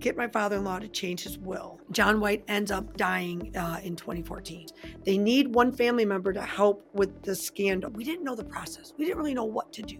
get 0.00 0.16
my 0.16 0.28
father-in-law 0.28 0.80
to 0.80 0.88
change 0.88 1.22
his 1.22 1.38
will. 1.38 1.80
John 1.90 2.20
White 2.20 2.44
ends 2.48 2.70
up 2.70 2.96
dying 2.96 3.56
uh, 3.56 3.80
in 3.82 3.96
2014. 3.96 4.66
They 5.04 5.16
need 5.16 5.54
one 5.54 5.72
family 5.72 6.04
member 6.04 6.32
to 6.32 6.42
help 6.42 6.86
with 6.92 7.22
the 7.22 7.34
scandal. 7.34 7.90
We 7.90 8.04
didn't 8.04 8.24
know 8.24 8.34
the 8.34 8.44
process. 8.44 8.92
We 8.98 9.04
didn't 9.04 9.18
really 9.18 9.34
know 9.34 9.44
what 9.44 9.72
to 9.74 9.82
do. 9.82 9.98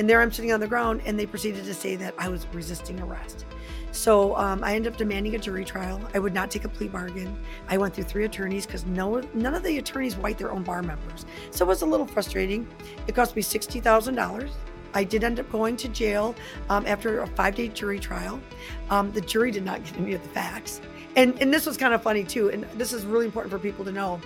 and 0.00 0.08
there 0.08 0.22
I'm 0.22 0.32
sitting 0.32 0.50
on 0.50 0.60
the 0.60 0.66
ground, 0.66 1.02
and 1.04 1.18
they 1.18 1.26
proceeded 1.26 1.66
to 1.66 1.74
say 1.74 1.94
that 1.96 2.14
I 2.16 2.30
was 2.30 2.46
resisting 2.54 2.98
arrest. 3.00 3.44
So 3.92 4.34
um, 4.34 4.64
I 4.64 4.74
ended 4.74 4.94
up 4.94 4.98
demanding 4.98 5.34
a 5.34 5.38
jury 5.38 5.62
trial. 5.62 6.00
I 6.14 6.18
would 6.18 6.32
not 6.32 6.50
take 6.50 6.64
a 6.64 6.70
plea 6.70 6.88
bargain. 6.88 7.38
I 7.68 7.76
went 7.76 7.92
through 7.92 8.04
three 8.04 8.24
attorneys 8.24 8.64
because 8.64 8.86
no, 8.86 9.20
none 9.34 9.54
of 9.54 9.62
the 9.62 9.76
attorneys 9.76 10.16
white 10.16 10.38
their 10.38 10.52
own 10.52 10.62
bar 10.62 10.82
members. 10.82 11.26
So 11.50 11.66
it 11.66 11.68
was 11.68 11.82
a 11.82 11.86
little 11.86 12.06
frustrating. 12.06 12.66
It 13.08 13.14
cost 13.14 13.36
me 13.36 13.42
$60,000. 13.42 14.50
I 14.94 15.04
did 15.04 15.22
end 15.22 15.38
up 15.38 15.52
going 15.52 15.76
to 15.76 15.88
jail 15.88 16.34
um, 16.70 16.86
after 16.86 17.20
a 17.20 17.26
five 17.26 17.54
day 17.54 17.68
jury 17.68 17.98
trial. 17.98 18.40
Um, 18.88 19.12
the 19.12 19.20
jury 19.20 19.50
did 19.50 19.66
not 19.66 19.84
give 19.84 19.98
any 19.98 20.14
of 20.14 20.22
the 20.22 20.30
facts. 20.30 20.80
And, 21.14 21.38
and 21.42 21.52
this 21.52 21.66
was 21.66 21.76
kind 21.76 21.92
of 21.92 22.02
funny 22.02 22.24
too. 22.24 22.50
And 22.50 22.64
this 22.74 22.94
is 22.94 23.04
really 23.04 23.26
important 23.26 23.52
for 23.52 23.58
people 23.58 23.84
to 23.84 23.92
know. 23.92 24.18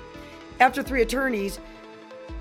After 0.61 0.85
three 0.85 1.03
attorneys, 1.03 1.59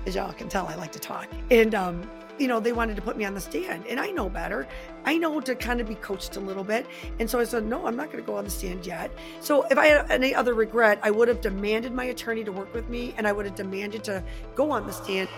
as 0.06 0.14
y'all 0.14 0.32
can 0.32 0.48
tell, 0.48 0.68
I 0.68 0.76
like 0.76 0.92
to 0.92 1.00
talk. 1.00 1.28
And 1.50 1.74
um, 1.74 2.08
you 2.38 2.48
know, 2.48 2.60
they 2.60 2.72
wanted 2.72 2.96
to 2.96 3.02
put 3.02 3.16
me 3.16 3.24
on 3.24 3.34
the 3.34 3.40
stand 3.40 3.86
and 3.86 4.00
I 4.00 4.10
know 4.10 4.28
better. 4.28 4.66
I 5.04 5.18
know 5.18 5.40
to 5.40 5.54
kind 5.54 5.80
of 5.80 5.88
be 5.88 5.94
coached 5.96 6.36
a 6.36 6.40
little 6.40 6.64
bit. 6.64 6.86
And 7.20 7.28
so 7.28 7.38
I 7.38 7.44
said, 7.44 7.64
no, 7.64 7.86
I'm 7.86 7.96
not 7.96 8.10
going 8.10 8.22
to 8.22 8.26
go 8.26 8.36
on 8.36 8.44
the 8.44 8.50
stand 8.50 8.86
yet. 8.86 9.10
So 9.40 9.64
if 9.70 9.78
I 9.78 9.86
had 9.86 10.10
any 10.10 10.34
other 10.34 10.54
regret, 10.54 10.98
I 11.02 11.10
would 11.10 11.28
have 11.28 11.40
demanded 11.40 11.92
my 11.92 12.04
attorney 12.04 12.44
to 12.44 12.52
work 12.52 12.72
with 12.74 12.88
me 12.88 13.14
and 13.16 13.26
I 13.26 13.32
would 13.32 13.46
have 13.46 13.54
demanded 13.54 14.04
to 14.04 14.22
go 14.54 14.70
on 14.70 14.86
the 14.86 14.92
stand. 14.92 15.28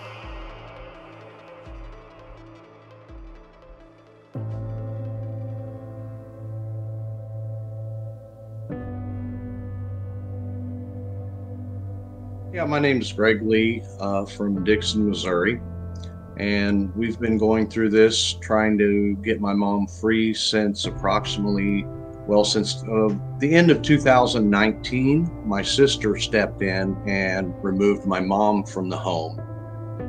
Yeah, 12.53 12.65
my 12.65 12.79
name 12.79 13.01
is 13.01 13.11
Greg 13.13 13.43
Lee 13.43 13.83
uh, 13.99 14.25
from 14.25 14.63
Dixon, 14.63 15.07
Missouri. 15.07 15.61
And 16.39 16.95
we've 16.95 17.19
been 17.19 17.37
going 17.37 17.67
through 17.67 17.89
this 17.89 18.33
trying 18.33 18.77
to 18.77 19.15
get 19.23 19.41
my 19.41 19.53
mom 19.53 19.87
free 19.87 20.35
since 20.35 20.85
approximately, 20.85 21.83
well, 22.27 22.45
since 22.45 22.83
uh, 22.83 23.09
the 23.39 23.55
end 23.55 23.71
of 23.71 23.81
2019. 23.81 25.47
My 25.47 25.63
sister 25.63 26.15
stepped 26.17 26.61
in 26.61 26.95
and 27.07 27.53
removed 27.63 28.05
my 28.05 28.19
mom 28.19 28.63
from 28.63 28.87
the 28.87 28.97
home. 28.97 29.41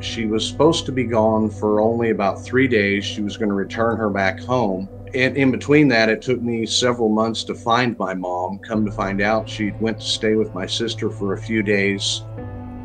She 0.00 0.26
was 0.26 0.46
supposed 0.46 0.84
to 0.86 0.92
be 0.92 1.04
gone 1.04 1.48
for 1.48 1.80
only 1.80 2.10
about 2.10 2.44
three 2.44 2.68
days. 2.68 3.06
She 3.06 3.22
was 3.22 3.38
going 3.38 3.48
to 3.48 3.54
return 3.54 3.96
her 3.96 4.10
back 4.10 4.38
home. 4.38 4.88
And 5.14 5.34
in 5.34 5.50
between 5.50 5.88
that, 5.88 6.10
it 6.10 6.20
took 6.20 6.42
me 6.42 6.66
several 6.66 7.08
months 7.08 7.42
to 7.44 7.54
find 7.54 7.98
my 7.98 8.12
mom. 8.12 8.58
Come 8.58 8.84
to 8.84 8.92
find 8.92 9.22
out, 9.22 9.48
she 9.48 9.70
went 9.80 10.00
to 10.00 10.06
stay 10.06 10.34
with 10.34 10.52
my 10.52 10.66
sister 10.66 11.08
for 11.08 11.32
a 11.32 11.38
few 11.38 11.62
days 11.62 12.22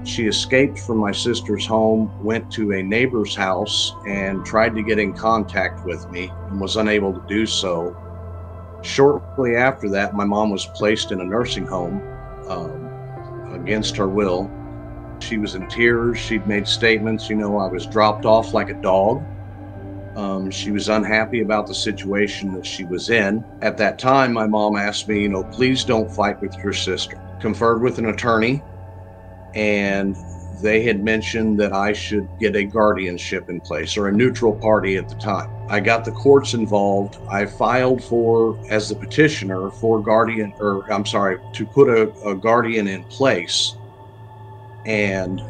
she 0.05 0.27
escaped 0.27 0.79
from 0.79 0.97
my 0.97 1.11
sister's 1.11 1.65
home, 1.65 2.11
went 2.23 2.51
to 2.51 2.73
a 2.73 2.83
neighbor's 2.83 3.35
house, 3.35 3.93
and 4.07 4.45
tried 4.45 4.75
to 4.75 4.83
get 4.83 4.99
in 4.99 5.13
contact 5.13 5.85
with 5.85 6.09
me 6.11 6.29
and 6.49 6.59
was 6.59 6.75
unable 6.75 7.13
to 7.13 7.23
do 7.27 7.45
so. 7.45 7.95
Shortly 8.81 9.55
after 9.55 9.89
that, 9.89 10.13
my 10.13 10.25
mom 10.25 10.49
was 10.49 10.65
placed 10.75 11.11
in 11.11 11.21
a 11.21 11.23
nursing 11.23 11.65
home 11.65 12.01
um, 12.49 13.53
against 13.53 13.95
her 13.95 14.09
will. 14.09 14.51
She 15.19 15.37
was 15.37 15.55
in 15.55 15.67
tears. 15.69 16.17
She'd 16.19 16.45
made 16.47 16.67
statements, 16.67 17.29
you 17.29 17.37
know, 17.37 17.57
I 17.57 17.67
was 17.67 17.85
dropped 17.85 18.25
off 18.25 18.53
like 18.53 18.69
a 18.69 18.81
dog. 18.81 19.23
Um, 20.17 20.51
she 20.51 20.71
was 20.71 20.89
unhappy 20.89 21.41
about 21.41 21.65
the 21.65 21.73
situation 21.73 22.53
that 22.53 22.65
she 22.65 22.83
was 22.83 23.09
in. 23.09 23.43
At 23.61 23.77
that 23.77 23.97
time, 23.97 24.33
my 24.33 24.45
mom 24.45 24.75
asked 24.75 25.07
me, 25.07 25.21
you 25.21 25.29
know, 25.29 25.43
please 25.45 25.83
don't 25.85 26.11
fight 26.11 26.39
with 26.41 26.55
your 26.57 26.73
sister. 26.73 27.19
Conferred 27.39 27.81
with 27.81 27.97
an 27.97 28.07
attorney, 28.07 28.61
and 29.53 30.15
they 30.61 30.81
had 30.81 31.03
mentioned 31.03 31.59
that 31.59 31.73
I 31.73 31.91
should 31.91 32.27
get 32.39 32.55
a 32.55 32.63
guardianship 32.63 33.49
in 33.49 33.59
place 33.59 33.97
or 33.97 34.07
a 34.07 34.11
neutral 34.11 34.53
party 34.53 34.95
at 34.95 35.09
the 35.09 35.15
time. 35.15 35.49
I 35.67 35.81
got 35.81 36.05
the 36.05 36.11
courts 36.11 36.53
involved. 36.53 37.17
I 37.29 37.45
filed 37.45 38.03
for, 38.03 38.57
as 38.69 38.87
the 38.87 38.95
petitioner, 38.95 39.69
for 39.71 40.01
guardian, 40.01 40.53
or 40.59 40.89
I'm 40.91 41.05
sorry, 41.05 41.39
to 41.53 41.65
put 41.65 41.89
a, 41.89 42.13
a 42.27 42.35
guardian 42.35 42.87
in 42.87 43.03
place. 43.05 43.75
And 44.85 45.41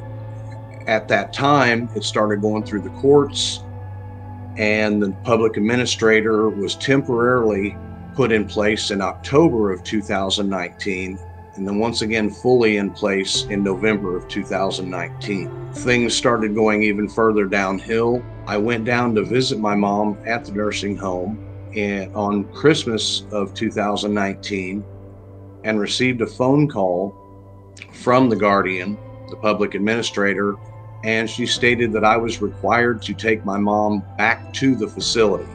at 0.88 1.08
that 1.10 1.32
time, 1.32 1.90
it 1.96 2.04
started 2.04 2.42
going 2.42 2.64
through 2.64 2.82
the 2.82 2.90
courts, 2.90 3.64
and 4.58 5.02
the 5.02 5.12
public 5.24 5.58
administrator 5.58 6.50
was 6.50 6.76
temporarily 6.76 7.78
put 8.16 8.32
in 8.32 8.46
place 8.48 8.92
in 8.92 9.02
October 9.02 9.72
of 9.72 9.84
2019 9.84 11.20
and 11.56 11.68
then 11.68 11.78
once 11.78 12.02
again 12.02 12.30
fully 12.30 12.78
in 12.78 12.90
place 12.90 13.46
in 13.46 13.64
November 13.64 14.16
of 14.16 14.28
2019. 14.28 15.74
Things 15.74 16.16
started 16.16 16.56
going 16.56 16.84
even 16.84 17.08
further 17.08 17.46
downhill. 17.46 18.24
I 18.48 18.58
went 18.58 18.86
down 18.86 19.14
to 19.16 19.24
visit 19.24 19.60
my 19.60 19.76
mom 19.76 20.18
at 20.26 20.46
the 20.46 20.52
nursing 20.52 20.98
home 20.98 21.72
and 21.76 22.14
on 22.16 22.46
Christmas 22.54 23.26
of 23.32 23.54
2019 23.54 24.84
and 25.64 25.80
received 25.80 26.22
a 26.22 26.28
phone 26.28 26.68
call 26.68 27.16
from 27.94 28.30
the 28.30 28.36
guardian, 28.36 28.98
the 29.30 29.36
public 29.38 29.76
administrator, 29.76 30.56
and 31.04 31.30
she 31.30 31.46
stated 31.46 31.92
that 31.94 32.06
I 32.06 32.18
was 32.18 32.42
required 32.42 33.02
to 33.04 33.14
take 33.14 33.46
my 33.46 33.58
mom 33.58 34.04
back 34.18 34.54
to 34.54 34.76
the 34.76 34.88
facility. 34.88 35.50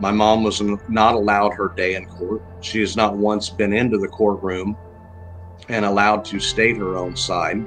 My 0.00 0.10
mom 0.10 0.42
was 0.42 0.60
not 0.88 1.14
allowed 1.14 1.54
her 1.54 1.68
day 1.76 1.94
in 1.94 2.06
court. 2.06 2.42
She 2.60 2.80
has 2.80 2.96
not 2.96 3.16
once 3.16 3.48
been 3.48 3.72
into 3.72 3.98
the 3.98 4.08
courtroom 4.08 4.76
and 5.68 5.84
allowed 5.84 6.24
to 6.26 6.40
state 6.40 6.76
her 6.76 6.96
own 6.96 7.16
side 7.16 7.66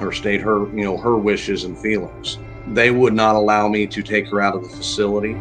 or 0.00 0.12
state 0.12 0.40
her, 0.40 0.66
you 0.76 0.84
know, 0.84 0.96
her 0.96 1.16
wishes 1.16 1.64
and 1.64 1.78
feelings. 1.78 2.38
They 2.68 2.90
would 2.90 3.12
not 3.12 3.34
allow 3.34 3.68
me 3.68 3.86
to 3.86 4.02
take 4.02 4.28
her 4.28 4.40
out 4.40 4.54
of 4.56 4.62
the 4.62 4.68
facility. 4.68 5.34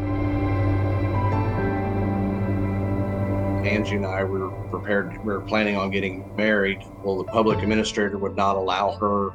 Angie 3.68 3.96
and 3.96 4.06
I 4.06 4.24
were 4.24 4.50
prepared, 4.70 5.18
we 5.24 5.34
were 5.34 5.42
planning 5.42 5.78
on 5.78 5.90
getting 5.90 6.36
married. 6.36 6.84
Well, 7.04 7.18
the 7.18 7.24
public 7.24 7.60
administrator 7.64 8.18
would 8.18 8.36
not 8.36 8.58
allow 8.58 8.92
her 8.98 9.32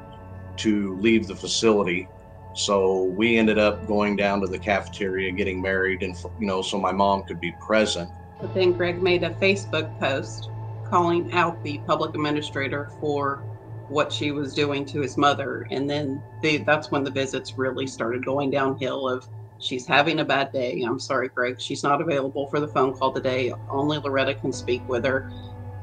to 0.59 0.97
leave 0.99 1.27
the 1.27 1.35
facility. 1.35 2.09
So 2.55 3.05
we 3.05 3.39
ended 3.39 3.59
up 3.59 3.87
going 3.87 4.17
down 4.17 4.41
to 4.43 4.47
the 4.47 4.59
cafeteria, 4.59 5.33
getting 5.33 5.63
married, 5.63 6.03
and, 6.03 6.15
you 6.39 6.47
know, 6.47 6.61
so 6.61 6.79
my 6.79 6.93
mom 6.93 7.23
could 7.23 7.41
be 7.41 7.53
present. 7.61 8.11
But 8.41 8.53
then 8.55 8.73
Greg 8.73 9.03
made 9.03 9.23
a 9.23 9.31
Facebook 9.31 9.99
post 9.99 10.51
calling 10.91 11.33
out 11.33 11.63
the 11.63 11.79
public 11.87 12.15
administrator 12.15 12.91
for 13.01 13.45
what 13.89 14.13
she 14.13 14.31
was 14.31 14.55
doing 14.55 14.85
to 14.85 15.01
his 15.01 15.17
mother. 15.17 15.67
And 15.71 15.89
then 15.89 16.23
that's 16.67 16.91
when 16.91 17.05
the 17.05 17.11
visits 17.11 17.57
really 17.57 17.87
started 17.87 18.25
going 18.25 18.51
downhill 18.51 19.09
of 19.09 19.27
she's 19.59 19.87
having 19.87 20.21
a 20.21 20.25
bad 20.25 20.53
day. 20.53 20.83
I'm 20.83 21.01
sorry 21.01 21.29
greg. 21.29 21.61
She's 21.61 21.83
not 21.83 22.01
available 22.01 22.49
for 22.49 22.61
the 22.61 22.69
phone 22.69 22.95
call 22.95 23.13
today. 23.13 23.53
Only 23.71 23.99
loretta 23.99 24.35
can 24.35 24.53
speak 24.53 24.87
with 24.89 25.05
her. 25.05 25.31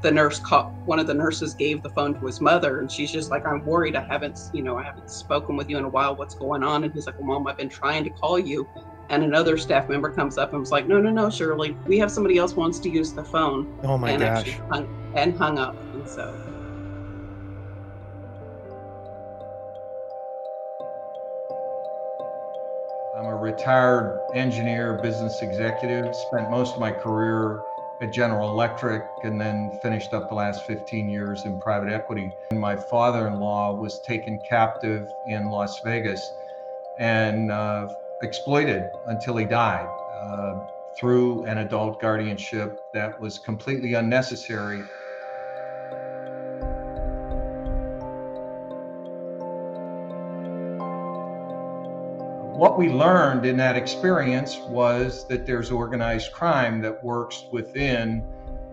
The 0.02 0.10
nurse 0.10 0.38
called 0.38 0.72
one 0.86 0.98
of 0.98 1.06
the 1.06 1.14
nurses 1.14 1.54
gave 1.54 1.82
the 1.82 1.90
phone 1.90 2.14
to 2.14 2.26
his 2.26 2.40
mother 2.40 2.80
and 2.80 2.90
she's 2.90 3.10
just 3.10 3.30
like 3.30 3.46
i'm 3.46 3.64
worried. 3.64 3.96
I 3.96 4.04
haven't 4.04 4.38
you 4.52 4.62
know 4.62 4.76
i 4.76 4.82
haven't 4.84 5.10
spoken 5.10 5.56
with 5.56 5.68
you 5.68 5.78
in 5.78 5.84
a 5.84 5.88
while. 5.88 6.14
What's 6.14 6.34
going 6.34 6.62
on? 6.62 6.84
And 6.84 6.92
he's 6.92 7.06
like 7.06 7.18
well 7.18 7.26
mom 7.26 7.46
i've 7.48 7.56
been 7.56 7.68
trying 7.68 8.04
to 8.04 8.10
call 8.10 8.38
you 8.38 8.68
and 9.10 9.22
another 9.22 9.56
staff 9.56 9.88
member 9.88 10.10
comes 10.10 10.38
up 10.38 10.52
and 10.52 10.60
was 10.60 10.70
like, 10.70 10.86
"No, 10.86 11.00
no, 11.00 11.10
no, 11.10 11.30
Shirley, 11.30 11.76
we 11.86 11.98
have 11.98 12.10
somebody 12.10 12.38
else 12.38 12.54
wants 12.54 12.78
to 12.80 12.90
use 12.90 13.12
the 13.12 13.24
phone." 13.24 13.66
Oh 13.82 13.98
my 13.98 14.10
and 14.10 14.20
gosh! 14.20 14.58
Hung, 14.70 14.88
and 15.14 15.36
hung 15.36 15.58
up, 15.58 15.76
and 15.94 16.08
so. 16.08 16.34
I'm 23.16 23.26
a 23.26 23.34
retired 23.34 24.20
engineer, 24.34 25.00
business 25.02 25.40
executive. 25.40 26.14
Spent 26.14 26.50
most 26.50 26.74
of 26.74 26.80
my 26.80 26.92
career 26.92 27.62
at 28.02 28.12
General 28.12 28.50
Electric 28.50 29.04
and 29.22 29.40
then 29.40 29.70
finished 29.82 30.12
up 30.12 30.28
the 30.28 30.34
last 30.34 30.66
15 30.66 31.08
years 31.08 31.46
in 31.46 31.58
private 31.58 31.90
equity. 31.90 32.30
And 32.50 32.60
my 32.60 32.76
father 32.76 33.26
in 33.26 33.40
law 33.40 33.74
was 33.74 34.00
taken 34.00 34.38
captive 34.38 35.10
in 35.26 35.48
Las 35.48 35.80
Vegas 35.80 36.34
and 36.98 37.50
uh, 37.50 37.88
exploited 38.22 38.90
until 39.06 39.36
he 39.36 39.44
died 39.44 39.88
uh, 40.14 40.66
through 40.98 41.44
an 41.44 41.58
adult 41.58 42.00
guardianship 42.00 42.80
that 42.94 43.20
was 43.20 43.38
completely 43.38 43.94
unnecessary. 43.94 44.82
What 52.56 52.78
we 52.78 52.88
learned 52.88 53.44
in 53.44 53.58
that 53.58 53.76
experience 53.76 54.56
was 54.56 55.28
that 55.28 55.44
there's 55.44 55.70
organized 55.70 56.32
crime 56.32 56.80
that 56.80 57.04
works 57.04 57.44
within 57.52 58.24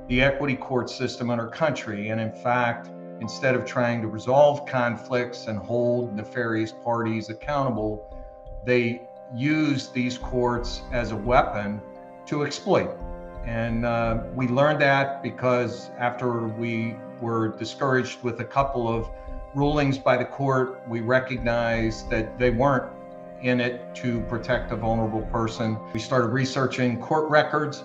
the 0.08 0.22
equity 0.22 0.56
court 0.56 0.90
system 0.90 1.30
in 1.32 1.40
our 1.40 1.50
country. 1.50 2.08
And 2.08 2.22
in 2.22 2.32
fact, 2.32 2.90
instead 3.20 3.56
of 3.56 3.66
trying 3.66 4.02
to 4.02 4.08
resolve 4.08 4.66
conflicts 4.66 5.48
and 5.48 5.60
hold 5.60 6.16
nefarious 6.16 6.72
parties 6.72 7.30
accountable, 7.30 8.10
they 8.66 9.02
use 9.34 9.90
these 9.90 10.18
courts 10.18 10.82
as 10.92 11.12
a 11.12 11.16
weapon 11.16 11.82
to 12.26 12.46
exploit. 12.46 12.98
And 13.46 13.86
uh, 13.86 14.24
we 14.34 14.48
learned 14.48 14.82
that 14.82 15.22
because 15.22 15.92
after 15.98 16.48
we 16.48 16.96
were 17.22 17.50
discouraged 17.58 18.24
with 18.24 18.40
a 18.40 18.46
couple 18.46 18.88
of 18.88 19.10
rulings 19.54 19.98
by 19.98 20.18
the 20.18 20.26
court, 20.26 20.82
we 20.88 21.02
recognized 21.02 22.10
that 22.10 22.38
they 22.40 22.50
weren't 22.50 22.92
in 23.42 23.60
it 23.60 23.94
to 23.96 24.22
protect 24.22 24.72
a 24.72 24.76
vulnerable 24.76 25.22
person. 25.24 25.78
We 25.94 26.00
started 26.00 26.28
researching 26.28 27.00
court 27.02 27.30
records 27.30 27.84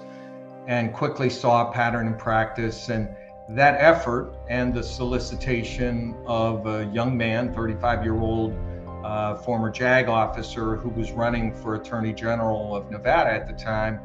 and 0.68 0.92
quickly 0.92 1.28
saw 1.28 1.68
a 1.68 1.72
pattern 1.72 2.06
in 2.06 2.14
practice. 2.14 2.88
And 2.88 3.08
that 3.48 3.80
effort 3.80 4.34
and 4.48 4.72
the 4.72 4.82
solicitation 4.82 6.14
of 6.26 6.66
a 6.66 6.84
young 6.86 7.16
man, 7.16 7.52
35 7.54 8.04
year 8.04 8.20
old 8.20 8.54
uh, 9.04 9.36
former 9.36 9.70
JAG 9.70 10.08
officer 10.08 10.76
who 10.76 10.88
was 10.90 11.12
running 11.12 11.52
for 11.52 11.74
Attorney 11.76 12.12
General 12.12 12.74
of 12.74 12.90
Nevada 12.90 13.30
at 13.30 13.46
the 13.46 13.52
time. 13.52 14.00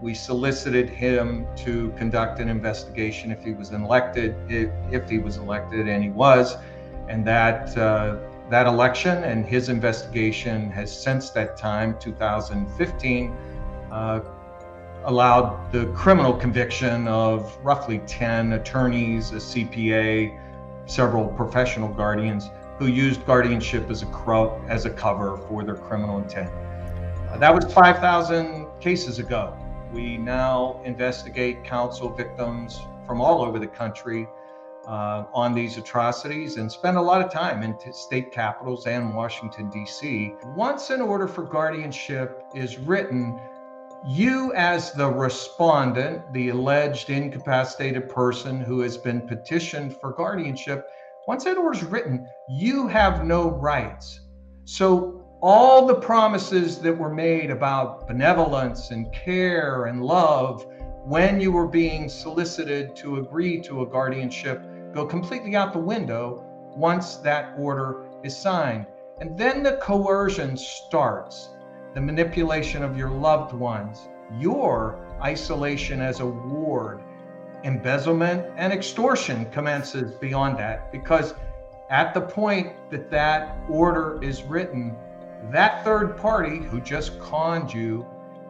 We 0.00 0.14
solicited 0.14 0.88
him 0.88 1.46
to 1.56 1.90
conduct 1.96 2.40
an 2.40 2.48
investigation 2.48 3.32
if 3.32 3.42
he 3.42 3.52
was 3.52 3.72
elected, 3.72 4.36
if, 4.48 4.70
if 4.92 5.10
he 5.10 5.18
was 5.18 5.36
elected, 5.36 5.88
and 5.88 6.02
he 6.02 6.10
was. 6.10 6.56
And 7.08 7.26
that 7.26 7.76
uh, 7.76 8.16
that 8.50 8.66
election 8.66 9.24
and 9.24 9.44
his 9.44 9.68
investigation 9.68 10.70
has 10.70 10.96
since 10.96 11.30
that 11.30 11.56
time, 11.56 11.98
2015, 11.98 13.36
uh, 13.90 14.20
allowed 15.04 15.70
the 15.72 15.86
criminal 15.92 16.32
conviction 16.32 17.06
of 17.08 17.56
roughly 17.62 17.98
10 18.06 18.54
attorneys, 18.54 19.32
a 19.32 19.36
CPA, 19.36 20.38
several 20.86 21.28
professional 21.28 21.88
guardians 21.88 22.50
who 22.78 22.86
used 22.86 23.24
guardianship 23.26 23.90
as 23.90 24.02
a 24.02 24.06
cro- 24.06 24.62
as 24.68 24.84
a 24.84 24.90
cover 24.90 25.36
for 25.48 25.64
their 25.64 25.74
criminal 25.74 26.18
intent. 26.18 26.50
Uh, 27.28 27.36
that 27.38 27.54
was 27.54 27.70
5,000 27.72 28.66
cases 28.80 29.18
ago. 29.18 29.56
We 29.92 30.16
now 30.16 30.80
investigate, 30.84 31.64
counsel 31.64 32.08
victims 32.10 32.80
from 33.06 33.20
all 33.20 33.42
over 33.42 33.58
the 33.58 33.66
country 33.66 34.28
uh, 34.86 35.24
on 35.34 35.54
these 35.54 35.76
atrocities 35.76 36.56
and 36.56 36.70
spend 36.70 36.96
a 36.96 37.00
lot 37.00 37.20
of 37.20 37.30
time 37.30 37.62
in 37.62 37.76
t- 37.78 37.92
state 37.92 38.32
capitals 38.32 38.86
and 38.86 39.14
Washington, 39.14 39.68
D.C. 39.70 40.34
Once 40.56 40.90
an 40.90 41.00
order 41.00 41.28
for 41.28 41.42
guardianship 41.42 42.42
is 42.54 42.78
written, 42.78 43.38
you, 44.06 44.52
as 44.54 44.92
the 44.92 45.06
respondent, 45.06 46.32
the 46.32 46.50
alleged 46.50 47.10
incapacitated 47.10 48.08
person 48.08 48.60
who 48.60 48.80
has 48.80 48.96
been 48.96 49.20
petitioned 49.20 49.96
for 50.00 50.12
guardianship, 50.12 50.88
once 51.28 51.44
that 51.44 51.58
order 51.58 51.76
is 51.76 51.84
written, 51.84 52.26
you 52.48 52.88
have 52.88 53.22
no 53.22 53.50
rights. 53.50 54.20
So 54.64 55.26
all 55.42 55.86
the 55.86 55.96
promises 55.96 56.78
that 56.78 56.96
were 56.96 57.12
made 57.12 57.50
about 57.50 58.08
benevolence 58.08 58.92
and 58.92 59.12
care 59.12 59.84
and 59.84 60.02
love 60.02 60.64
when 61.04 61.38
you 61.38 61.52
were 61.52 61.68
being 61.68 62.08
solicited 62.08 62.96
to 62.96 63.18
agree 63.18 63.60
to 63.60 63.82
a 63.82 63.86
guardianship 63.86 64.62
go 64.94 65.04
completely 65.04 65.54
out 65.54 65.74
the 65.74 65.78
window 65.78 66.42
once 66.74 67.16
that 67.16 67.52
order 67.58 68.06
is 68.24 68.34
signed. 68.34 68.86
And 69.20 69.36
then 69.36 69.62
the 69.62 69.76
coercion 69.82 70.56
starts 70.56 71.50
the 71.92 72.00
manipulation 72.00 72.82
of 72.82 72.96
your 72.96 73.10
loved 73.10 73.52
ones, 73.52 74.08
your 74.38 75.06
isolation 75.22 76.00
as 76.00 76.20
a 76.20 76.26
ward, 76.26 77.02
embezzlement 77.64 78.46
and 78.56 78.72
extortion 78.72 79.44
commences 79.50 80.12
beyond 80.12 80.58
that 80.58 80.90
because 80.92 81.34
at 81.90 82.14
the 82.14 82.20
point 82.20 82.72
that 82.90 83.10
that 83.10 83.56
order 83.68 84.22
is 84.22 84.42
written, 84.42 84.94
that 85.50 85.84
third 85.84 86.16
party 86.16 86.58
who 86.58 86.80
just 86.80 87.18
conned 87.20 87.72
you 87.72 88.06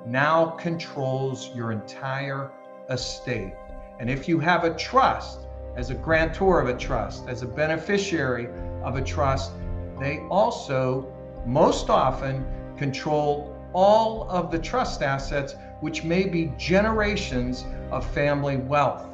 now 0.07 0.47
controls 0.51 1.55
your 1.55 1.73
entire 1.73 2.51
estate. 2.91 3.55
And 4.01 4.09
if 4.09 4.29
you 4.29 4.39
have 4.41 4.65
a 4.65 4.75
trust, 4.75 5.41
as 5.77 5.91
a 5.91 5.95
grantor 5.95 6.61
of 6.61 6.69
a 6.69 6.77
trust, 6.77 7.29
as 7.29 7.43
a 7.43 7.47
beneficiary 7.47 8.49
of 8.83 8.97
a 8.97 9.03
trust, 9.03 9.53
they 10.01 10.19
also 10.31 11.13
most 11.47 11.89
often 11.89 12.45
control 12.77 13.55
all 13.73 14.29
of 14.31 14.51
the 14.51 14.59
trust 14.59 15.03
assets, 15.03 15.55
which 15.81 16.05
may 16.05 16.25
be 16.25 16.53
generations 16.57 17.65
of 17.91 18.09
family 18.13 18.57
wealth. 18.57 19.07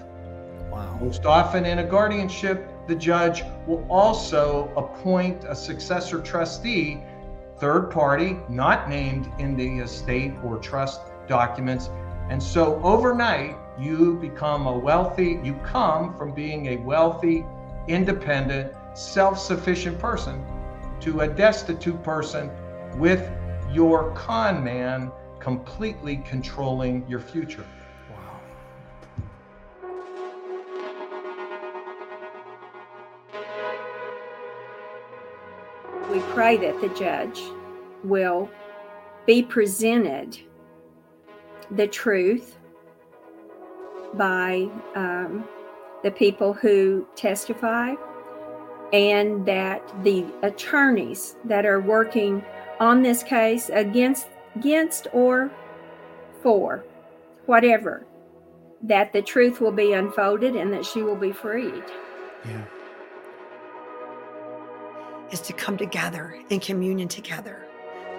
Wow. 0.71 0.99
Most 1.01 1.25
often 1.27 1.65
in 1.65 1.79
a 1.79 1.85
guardianship, 1.85 2.69
the 2.87 2.95
judge 2.95 3.45
will 3.67 3.87
also 3.89 4.73
appoint 4.77 5.45
a 5.45 5.55
successor 5.55 6.21
trustee, 6.21 7.03
third 7.59 7.91
party, 7.91 8.37
not 8.49 8.89
named 8.89 9.31
in 9.39 9.57
the 9.57 9.79
estate 9.79 10.35
or 10.45 10.59
trust 10.59 11.01
documents. 11.29 11.91
And 12.29 12.43
so 12.43 12.81
overnight, 12.83 13.57
you 13.79 14.17
become 14.17 14.67
a 14.67 14.77
wealthy, 14.77 15.41
you 15.43 15.55
come 15.65 16.17
from 16.17 16.33
being 16.33 16.67
a 16.67 16.77
wealthy, 16.79 17.45
independent, 17.89 18.73
self 18.95 19.39
sufficient 19.39 19.99
person 19.99 20.45
to 21.01 21.21
a 21.21 21.29
destitute 21.29 22.03
person 22.03 22.51
with 22.97 23.31
your 23.73 24.13
con 24.13 24.63
man 24.63 25.11
completely 25.45 26.17
controlling 26.27 27.07
your 27.07 27.21
future. 27.21 27.67
We 36.11 36.21
pray 36.33 36.57
that 36.57 36.81
the 36.81 36.89
judge 36.99 37.43
will 38.03 38.51
be 39.27 39.43
presented 39.43 40.41
the 41.71 41.89
truth 41.89 42.57
by 44.15 44.71
um, 44.95 45.47
the 46.03 46.11
people 46.11 46.55
who 46.55 47.07
testify 47.17 47.97
and 48.95 49.45
that 49.45 49.83
the 50.05 50.25
attorneys 50.43 51.37
that 51.45 51.67
are 51.67 51.81
working 51.81 52.43
on 52.81 53.03
this 53.03 53.23
case 53.23 53.69
against 53.75 54.29
against 54.57 55.07
or 55.13 55.51
for 56.43 56.85
whatever 57.47 58.07
that 58.83 59.13
the 59.13 59.23
truth 59.23 59.61
will 59.61 59.73
be 59.73 59.93
unfolded 59.93 60.55
and 60.57 60.73
that 60.73 60.85
she 60.85 61.03
will 61.03 61.17
be 61.17 61.33
freed 61.33 61.83
Yeah. 62.45 62.63
is 65.31 65.41
to 65.41 65.53
come 65.53 65.77
together 65.77 66.39
in 66.51 66.61
communion 66.61 67.09
together 67.09 67.67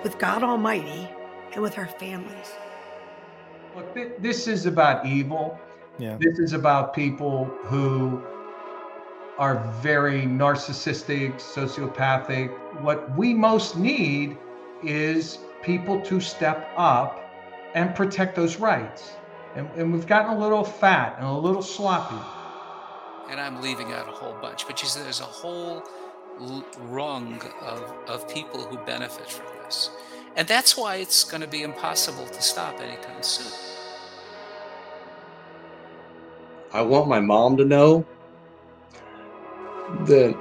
with 0.03 0.17
God 0.19 0.43
Almighty 0.43 1.07
and 1.53 1.61
with 1.61 1.77
our 1.77 1.87
families. 1.87 2.51
Look, 3.75 3.93
thi- 3.93 4.11
this 4.19 4.47
is 4.47 4.65
about 4.65 5.05
evil. 5.05 5.59
Yeah. 5.97 6.17
This 6.19 6.39
is 6.39 6.53
about 6.53 6.93
people 6.93 7.45
who 7.63 8.21
are 9.37 9.57
very 9.81 10.23
narcissistic, 10.23 11.35
sociopathic. 11.35 12.49
What 12.81 13.15
we 13.17 13.33
most 13.33 13.77
need 13.77 14.37
is 14.83 15.39
people 15.65 15.99
to 16.01 16.21
step 16.21 16.71
up 16.77 17.21
and 17.73 17.95
protect 17.95 18.35
those 18.35 18.57
rights. 18.57 19.13
And, 19.55 19.67
and 19.75 19.91
we've 19.91 20.07
gotten 20.07 20.37
a 20.37 20.39
little 20.39 20.63
fat 20.63 21.15
and 21.17 21.27
a 21.27 21.33
little 21.33 21.61
sloppy. 21.63 22.15
and 23.29 23.39
I'm 23.39 23.61
leaving 23.61 23.91
out 23.91 24.07
a 24.07 24.11
whole 24.11 24.35
bunch, 24.41 24.67
but 24.67 24.81
you 24.81 24.87
see, 24.87 25.01
there's 25.01 25.21
a 25.21 25.23
whole 25.23 25.83
l- 26.39 26.65
rung 26.81 27.41
of, 27.61 27.81
of 28.07 28.29
people 28.29 28.61
who 28.61 28.77
benefit 28.85 29.29
from 29.29 29.45
this. 29.63 29.89
And 30.35 30.47
that's 30.47 30.77
why 30.77 30.97
it's 30.97 31.23
going 31.23 31.41
to 31.41 31.47
be 31.47 31.63
impossible 31.63 32.27
to 32.27 32.41
stop 32.41 32.79
anytime 32.79 33.23
soon. 33.23 33.51
I 36.73 36.81
want 36.81 37.07
my 37.07 37.21
mom 37.21 37.57
to 37.57 37.65
know 37.65 38.05
that 40.01 40.37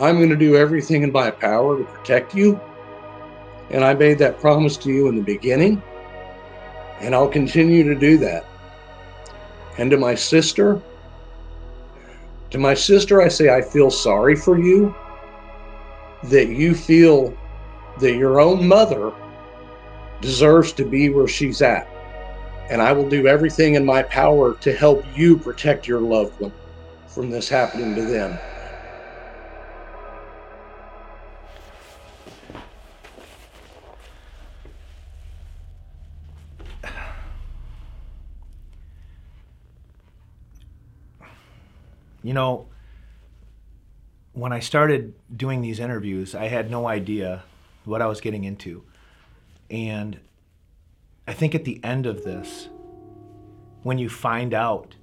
I'm 0.00 0.16
going 0.16 0.30
to 0.30 0.36
do 0.36 0.56
everything 0.56 1.02
in 1.02 1.12
my 1.12 1.30
power 1.30 1.76
to 1.76 1.84
protect 1.84 2.34
you. 2.34 2.60
And 3.70 3.84
I 3.84 3.94
made 3.94 4.18
that 4.18 4.40
promise 4.40 4.76
to 4.78 4.92
you 4.92 5.08
in 5.08 5.16
the 5.16 5.22
beginning. 5.22 5.82
And 7.00 7.14
I'll 7.14 7.28
continue 7.28 7.84
to 7.84 7.98
do 7.98 8.18
that. 8.18 8.44
And 9.78 9.90
to 9.90 9.96
my 9.96 10.14
sister, 10.14 10.80
to 12.50 12.58
my 12.58 12.74
sister, 12.74 13.22
I 13.22 13.28
say, 13.28 13.48
I 13.48 13.62
feel 13.62 13.90
sorry 13.90 14.36
for 14.36 14.58
you 14.58 14.94
that 16.24 16.48
you 16.48 16.74
feel 16.74 17.36
that 17.98 18.14
your 18.14 18.40
own 18.40 18.68
mother 18.68 19.12
deserves 20.20 20.72
to 20.72 20.84
be 20.84 21.08
where 21.08 21.26
she's 21.26 21.62
at. 21.62 21.88
And 22.70 22.80
I 22.80 22.92
will 22.92 23.08
do 23.08 23.26
everything 23.26 23.74
in 23.74 23.84
my 23.84 24.02
power 24.04 24.54
to 24.54 24.72
help 24.72 25.04
you 25.16 25.36
protect 25.36 25.88
your 25.88 26.00
loved 26.00 26.40
one 26.40 26.52
from 27.06 27.30
this 27.30 27.48
happening 27.48 27.94
to 27.94 28.02
them. 28.02 28.38
You 42.22 42.34
know, 42.34 42.68
when 44.32 44.52
I 44.52 44.60
started 44.60 45.14
doing 45.34 45.60
these 45.60 45.78
interviews, 45.78 46.34
I 46.34 46.48
had 46.48 46.70
no 46.70 46.86
idea 46.86 47.42
what 47.84 48.00
I 48.00 48.06
was 48.06 48.20
getting 48.20 48.44
into. 48.44 48.84
And 49.70 50.20
I 51.26 51.32
think 51.32 51.54
at 51.54 51.64
the 51.64 51.82
end 51.84 52.06
of 52.06 52.24
this, 52.24 52.68
when 53.82 53.98
you 53.98 54.08
find 54.08 54.54
out 54.54 54.94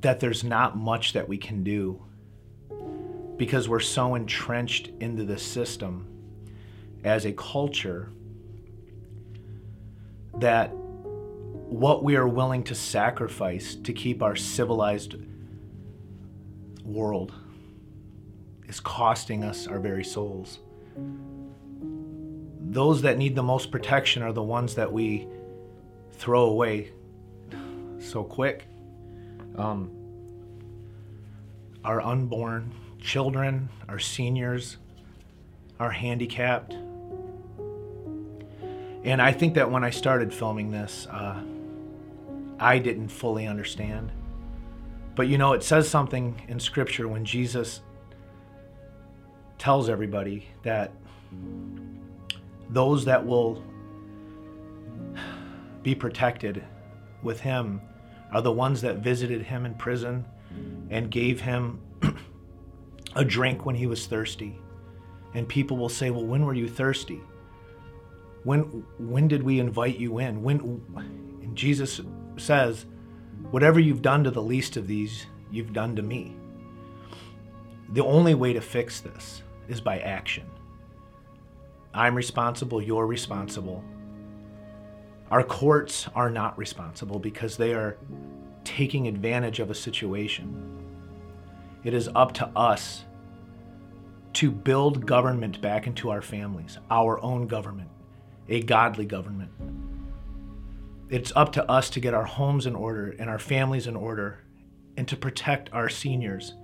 that 0.00 0.20
there's 0.20 0.44
not 0.44 0.76
much 0.76 1.12
that 1.14 1.28
we 1.28 1.36
can 1.36 1.64
do 1.64 2.02
because 3.36 3.68
we're 3.68 3.80
so 3.80 4.14
entrenched 4.14 4.90
into 5.00 5.24
the 5.24 5.38
system 5.38 6.06
as 7.04 7.24
a 7.24 7.32
culture 7.32 8.10
that 10.38 10.72
what 11.68 12.04
we 12.04 12.16
are 12.16 12.28
willing 12.28 12.62
to 12.64 12.74
sacrifice 12.74 13.74
to 13.74 13.92
keep 13.92 14.22
our 14.22 14.36
civilized 14.36 15.16
world 16.84 17.34
is 18.68 18.80
costing 18.80 19.42
us 19.42 19.66
our 19.66 19.80
very 19.80 20.04
souls. 20.04 20.60
Those 22.60 23.02
that 23.02 23.18
need 23.18 23.34
the 23.34 23.42
most 23.42 23.70
protection 23.70 24.22
are 24.22 24.32
the 24.32 24.42
ones 24.42 24.76
that 24.76 24.92
we 24.92 25.26
throw 26.12 26.44
away 26.44 26.92
so 27.98 28.22
quick. 28.22 28.66
Um, 29.56 29.90
our 31.84 32.00
unborn 32.00 32.72
children, 33.00 33.68
our 33.88 33.98
seniors, 33.98 34.76
our 35.78 35.90
handicapped. 35.90 36.74
And 39.04 39.22
I 39.22 39.32
think 39.32 39.54
that 39.54 39.70
when 39.70 39.84
I 39.84 39.90
started 39.90 40.34
filming 40.34 40.70
this, 40.70 41.06
uh, 41.06 41.40
I 42.58 42.78
didn't 42.78 43.08
fully 43.08 43.46
understand. 43.46 44.12
But 45.14 45.28
you 45.28 45.38
know, 45.38 45.52
it 45.52 45.62
says 45.62 45.88
something 45.88 46.40
in 46.48 46.60
Scripture 46.60 47.08
when 47.08 47.24
Jesus 47.24 47.80
tells 49.58 49.88
everybody 49.88 50.46
that 50.62 50.92
those 52.68 53.04
that 53.06 53.24
will 53.24 53.62
be 55.82 55.94
protected 55.94 56.62
with 57.22 57.40
him 57.40 57.80
are 58.32 58.42
the 58.42 58.52
ones 58.52 58.82
that 58.82 58.98
visited 58.98 59.42
him 59.42 59.64
in 59.64 59.74
prison 59.74 60.24
and 60.90 61.10
gave 61.10 61.40
him 61.40 61.80
a 63.16 63.24
drink 63.24 63.64
when 63.64 63.74
he 63.74 63.86
was 63.86 64.06
thirsty. 64.06 64.58
And 65.34 65.48
people 65.48 65.76
will 65.76 65.88
say, 65.88 66.10
"Well, 66.10 66.24
when 66.24 66.44
were 66.44 66.54
you 66.54 66.68
thirsty? 66.68 67.20
When 68.44 68.60
when 68.98 69.28
did 69.28 69.42
we 69.42 69.60
invite 69.60 69.98
you 69.98 70.18
in? 70.18 70.42
When 70.42 70.58
and 71.42 71.56
Jesus 71.56 72.00
says, 72.36 72.86
"Whatever 73.50 73.80
you've 73.80 74.02
done 74.02 74.24
to 74.24 74.30
the 74.30 74.42
least 74.42 74.76
of 74.76 74.86
these, 74.86 75.26
you've 75.50 75.72
done 75.72 75.96
to 75.96 76.02
me." 76.02 76.36
The 77.92 78.04
only 78.04 78.34
way 78.34 78.52
to 78.52 78.60
fix 78.60 79.00
this 79.00 79.42
is 79.68 79.80
by 79.80 79.98
action. 80.00 80.46
I'm 81.94 82.14
responsible, 82.14 82.82
you're 82.82 83.06
responsible. 83.06 83.82
Our 85.30 85.42
courts 85.42 86.08
are 86.14 86.30
not 86.30 86.58
responsible 86.58 87.18
because 87.18 87.56
they 87.56 87.74
are 87.74 87.96
taking 88.64 89.08
advantage 89.08 89.60
of 89.60 89.70
a 89.70 89.74
situation. 89.74 90.62
It 91.84 91.94
is 91.94 92.08
up 92.14 92.32
to 92.34 92.48
us 92.56 93.04
to 94.34 94.50
build 94.50 95.06
government 95.06 95.60
back 95.62 95.86
into 95.86 96.10
our 96.10 96.20
families, 96.20 96.78
our 96.90 97.20
own 97.22 97.46
government, 97.46 97.88
a 98.48 98.62
godly 98.62 99.06
government. 99.06 99.50
It's 101.08 101.32
up 101.36 101.52
to 101.52 101.70
us 101.70 101.88
to 101.90 102.00
get 102.00 102.14
our 102.14 102.24
homes 102.24 102.66
in 102.66 102.74
order 102.74 103.14
and 103.18 103.30
our 103.30 103.38
families 103.38 103.86
in 103.86 103.94
order 103.94 104.40
and 104.96 105.06
to 105.06 105.16
protect 105.16 105.72
our 105.72 105.88
seniors 105.88 106.54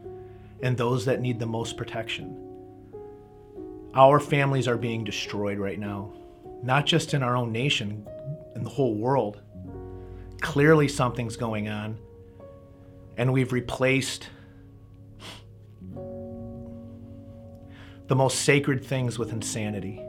and 0.63 0.77
those 0.77 1.05
that 1.05 1.21
need 1.21 1.39
the 1.39 1.47
most 1.47 1.77
protection. 1.77 2.37
Our 3.95 4.19
families 4.19 4.67
are 4.67 4.77
being 4.77 5.05
destroyed 5.05 5.59
right 5.59 5.79
now. 5.79 6.13
not 6.63 6.87
just 6.87 7.13
in 7.13 7.23
our 7.23 7.37
own 7.37 7.53
nation, 7.53 8.07
in 8.55 8.63
the 8.63 8.71
whole 8.71 8.95
world. 8.95 9.41
Clearly, 10.41 10.89
something's 10.89 11.37
going 11.37 11.69
on, 11.69 11.99
and 13.17 13.33
we've 13.33 13.53
replaced 13.53 14.29
the 18.07 18.17
most 18.17 18.41
sacred 18.41 18.85
things 18.85 19.19
with 19.19 19.33
insanity. 19.33 20.03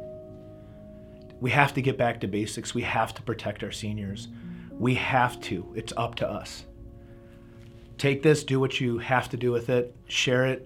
We 1.44 1.52
have 1.52 1.74
to 1.74 1.82
get 1.82 1.98
back 1.98 2.22
to 2.22 2.28
basics. 2.30 2.74
We 2.74 2.84
have 2.84 3.14
to 3.16 3.22
protect 3.22 3.66
our 3.66 3.72
seniors. 3.72 4.30
We 4.72 4.96
have 4.96 5.42
to. 5.42 5.74
It's 5.76 5.92
up 5.98 6.16
to 6.16 6.30
us. 6.30 6.64
Take 7.98 8.24
this, 8.24 8.46
do 8.46 8.62
what 8.62 8.80
you 8.80 8.98
have 9.00 9.28
to 9.28 9.36
do 9.36 9.52
with 9.52 9.70
it, 9.70 9.94
share 10.08 10.46
it. 10.46 10.66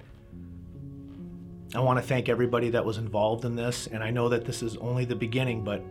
I 1.73 1.79
want 1.79 1.97
to 1.97 2.05
thank 2.05 2.29
everybody 2.29 2.69
that 2.69 2.85
was 2.85 2.99
involved 2.99 3.43
in 3.43 3.55
this, 3.55 3.87
and 3.87 4.03
I 4.03 4.11
know 4.11 4.29
that 4.29 4.45
this 4.45 4.61
is 4.61 4.77
only 4.77 5.03
the 5.03 5.15
beginning, 5.15 5.63
but 5.63 5.81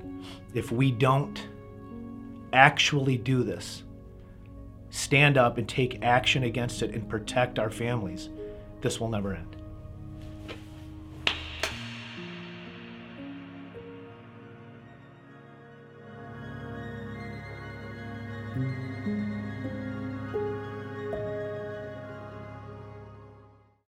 if 0.55 0.71
we 0.71 0.93
don't 0.93 1.49
actually 2.53 3.19
do 3.19 3.43
this, 3.43 3.83
stand 4.91 5.37
up 5.37 5.59
and 5.59 5.69
take 5.69 6.05
action 6.05 6.45
against 6.45 6.83
it 6.83 6.95
and 6.95 7.09
protect 7.09 7.59
our 7.59 7.71
families, 7.71 8.29
this 8.83 9.01
will 9.01 9.09
never 9.09 9.35
end. 9.35 9.57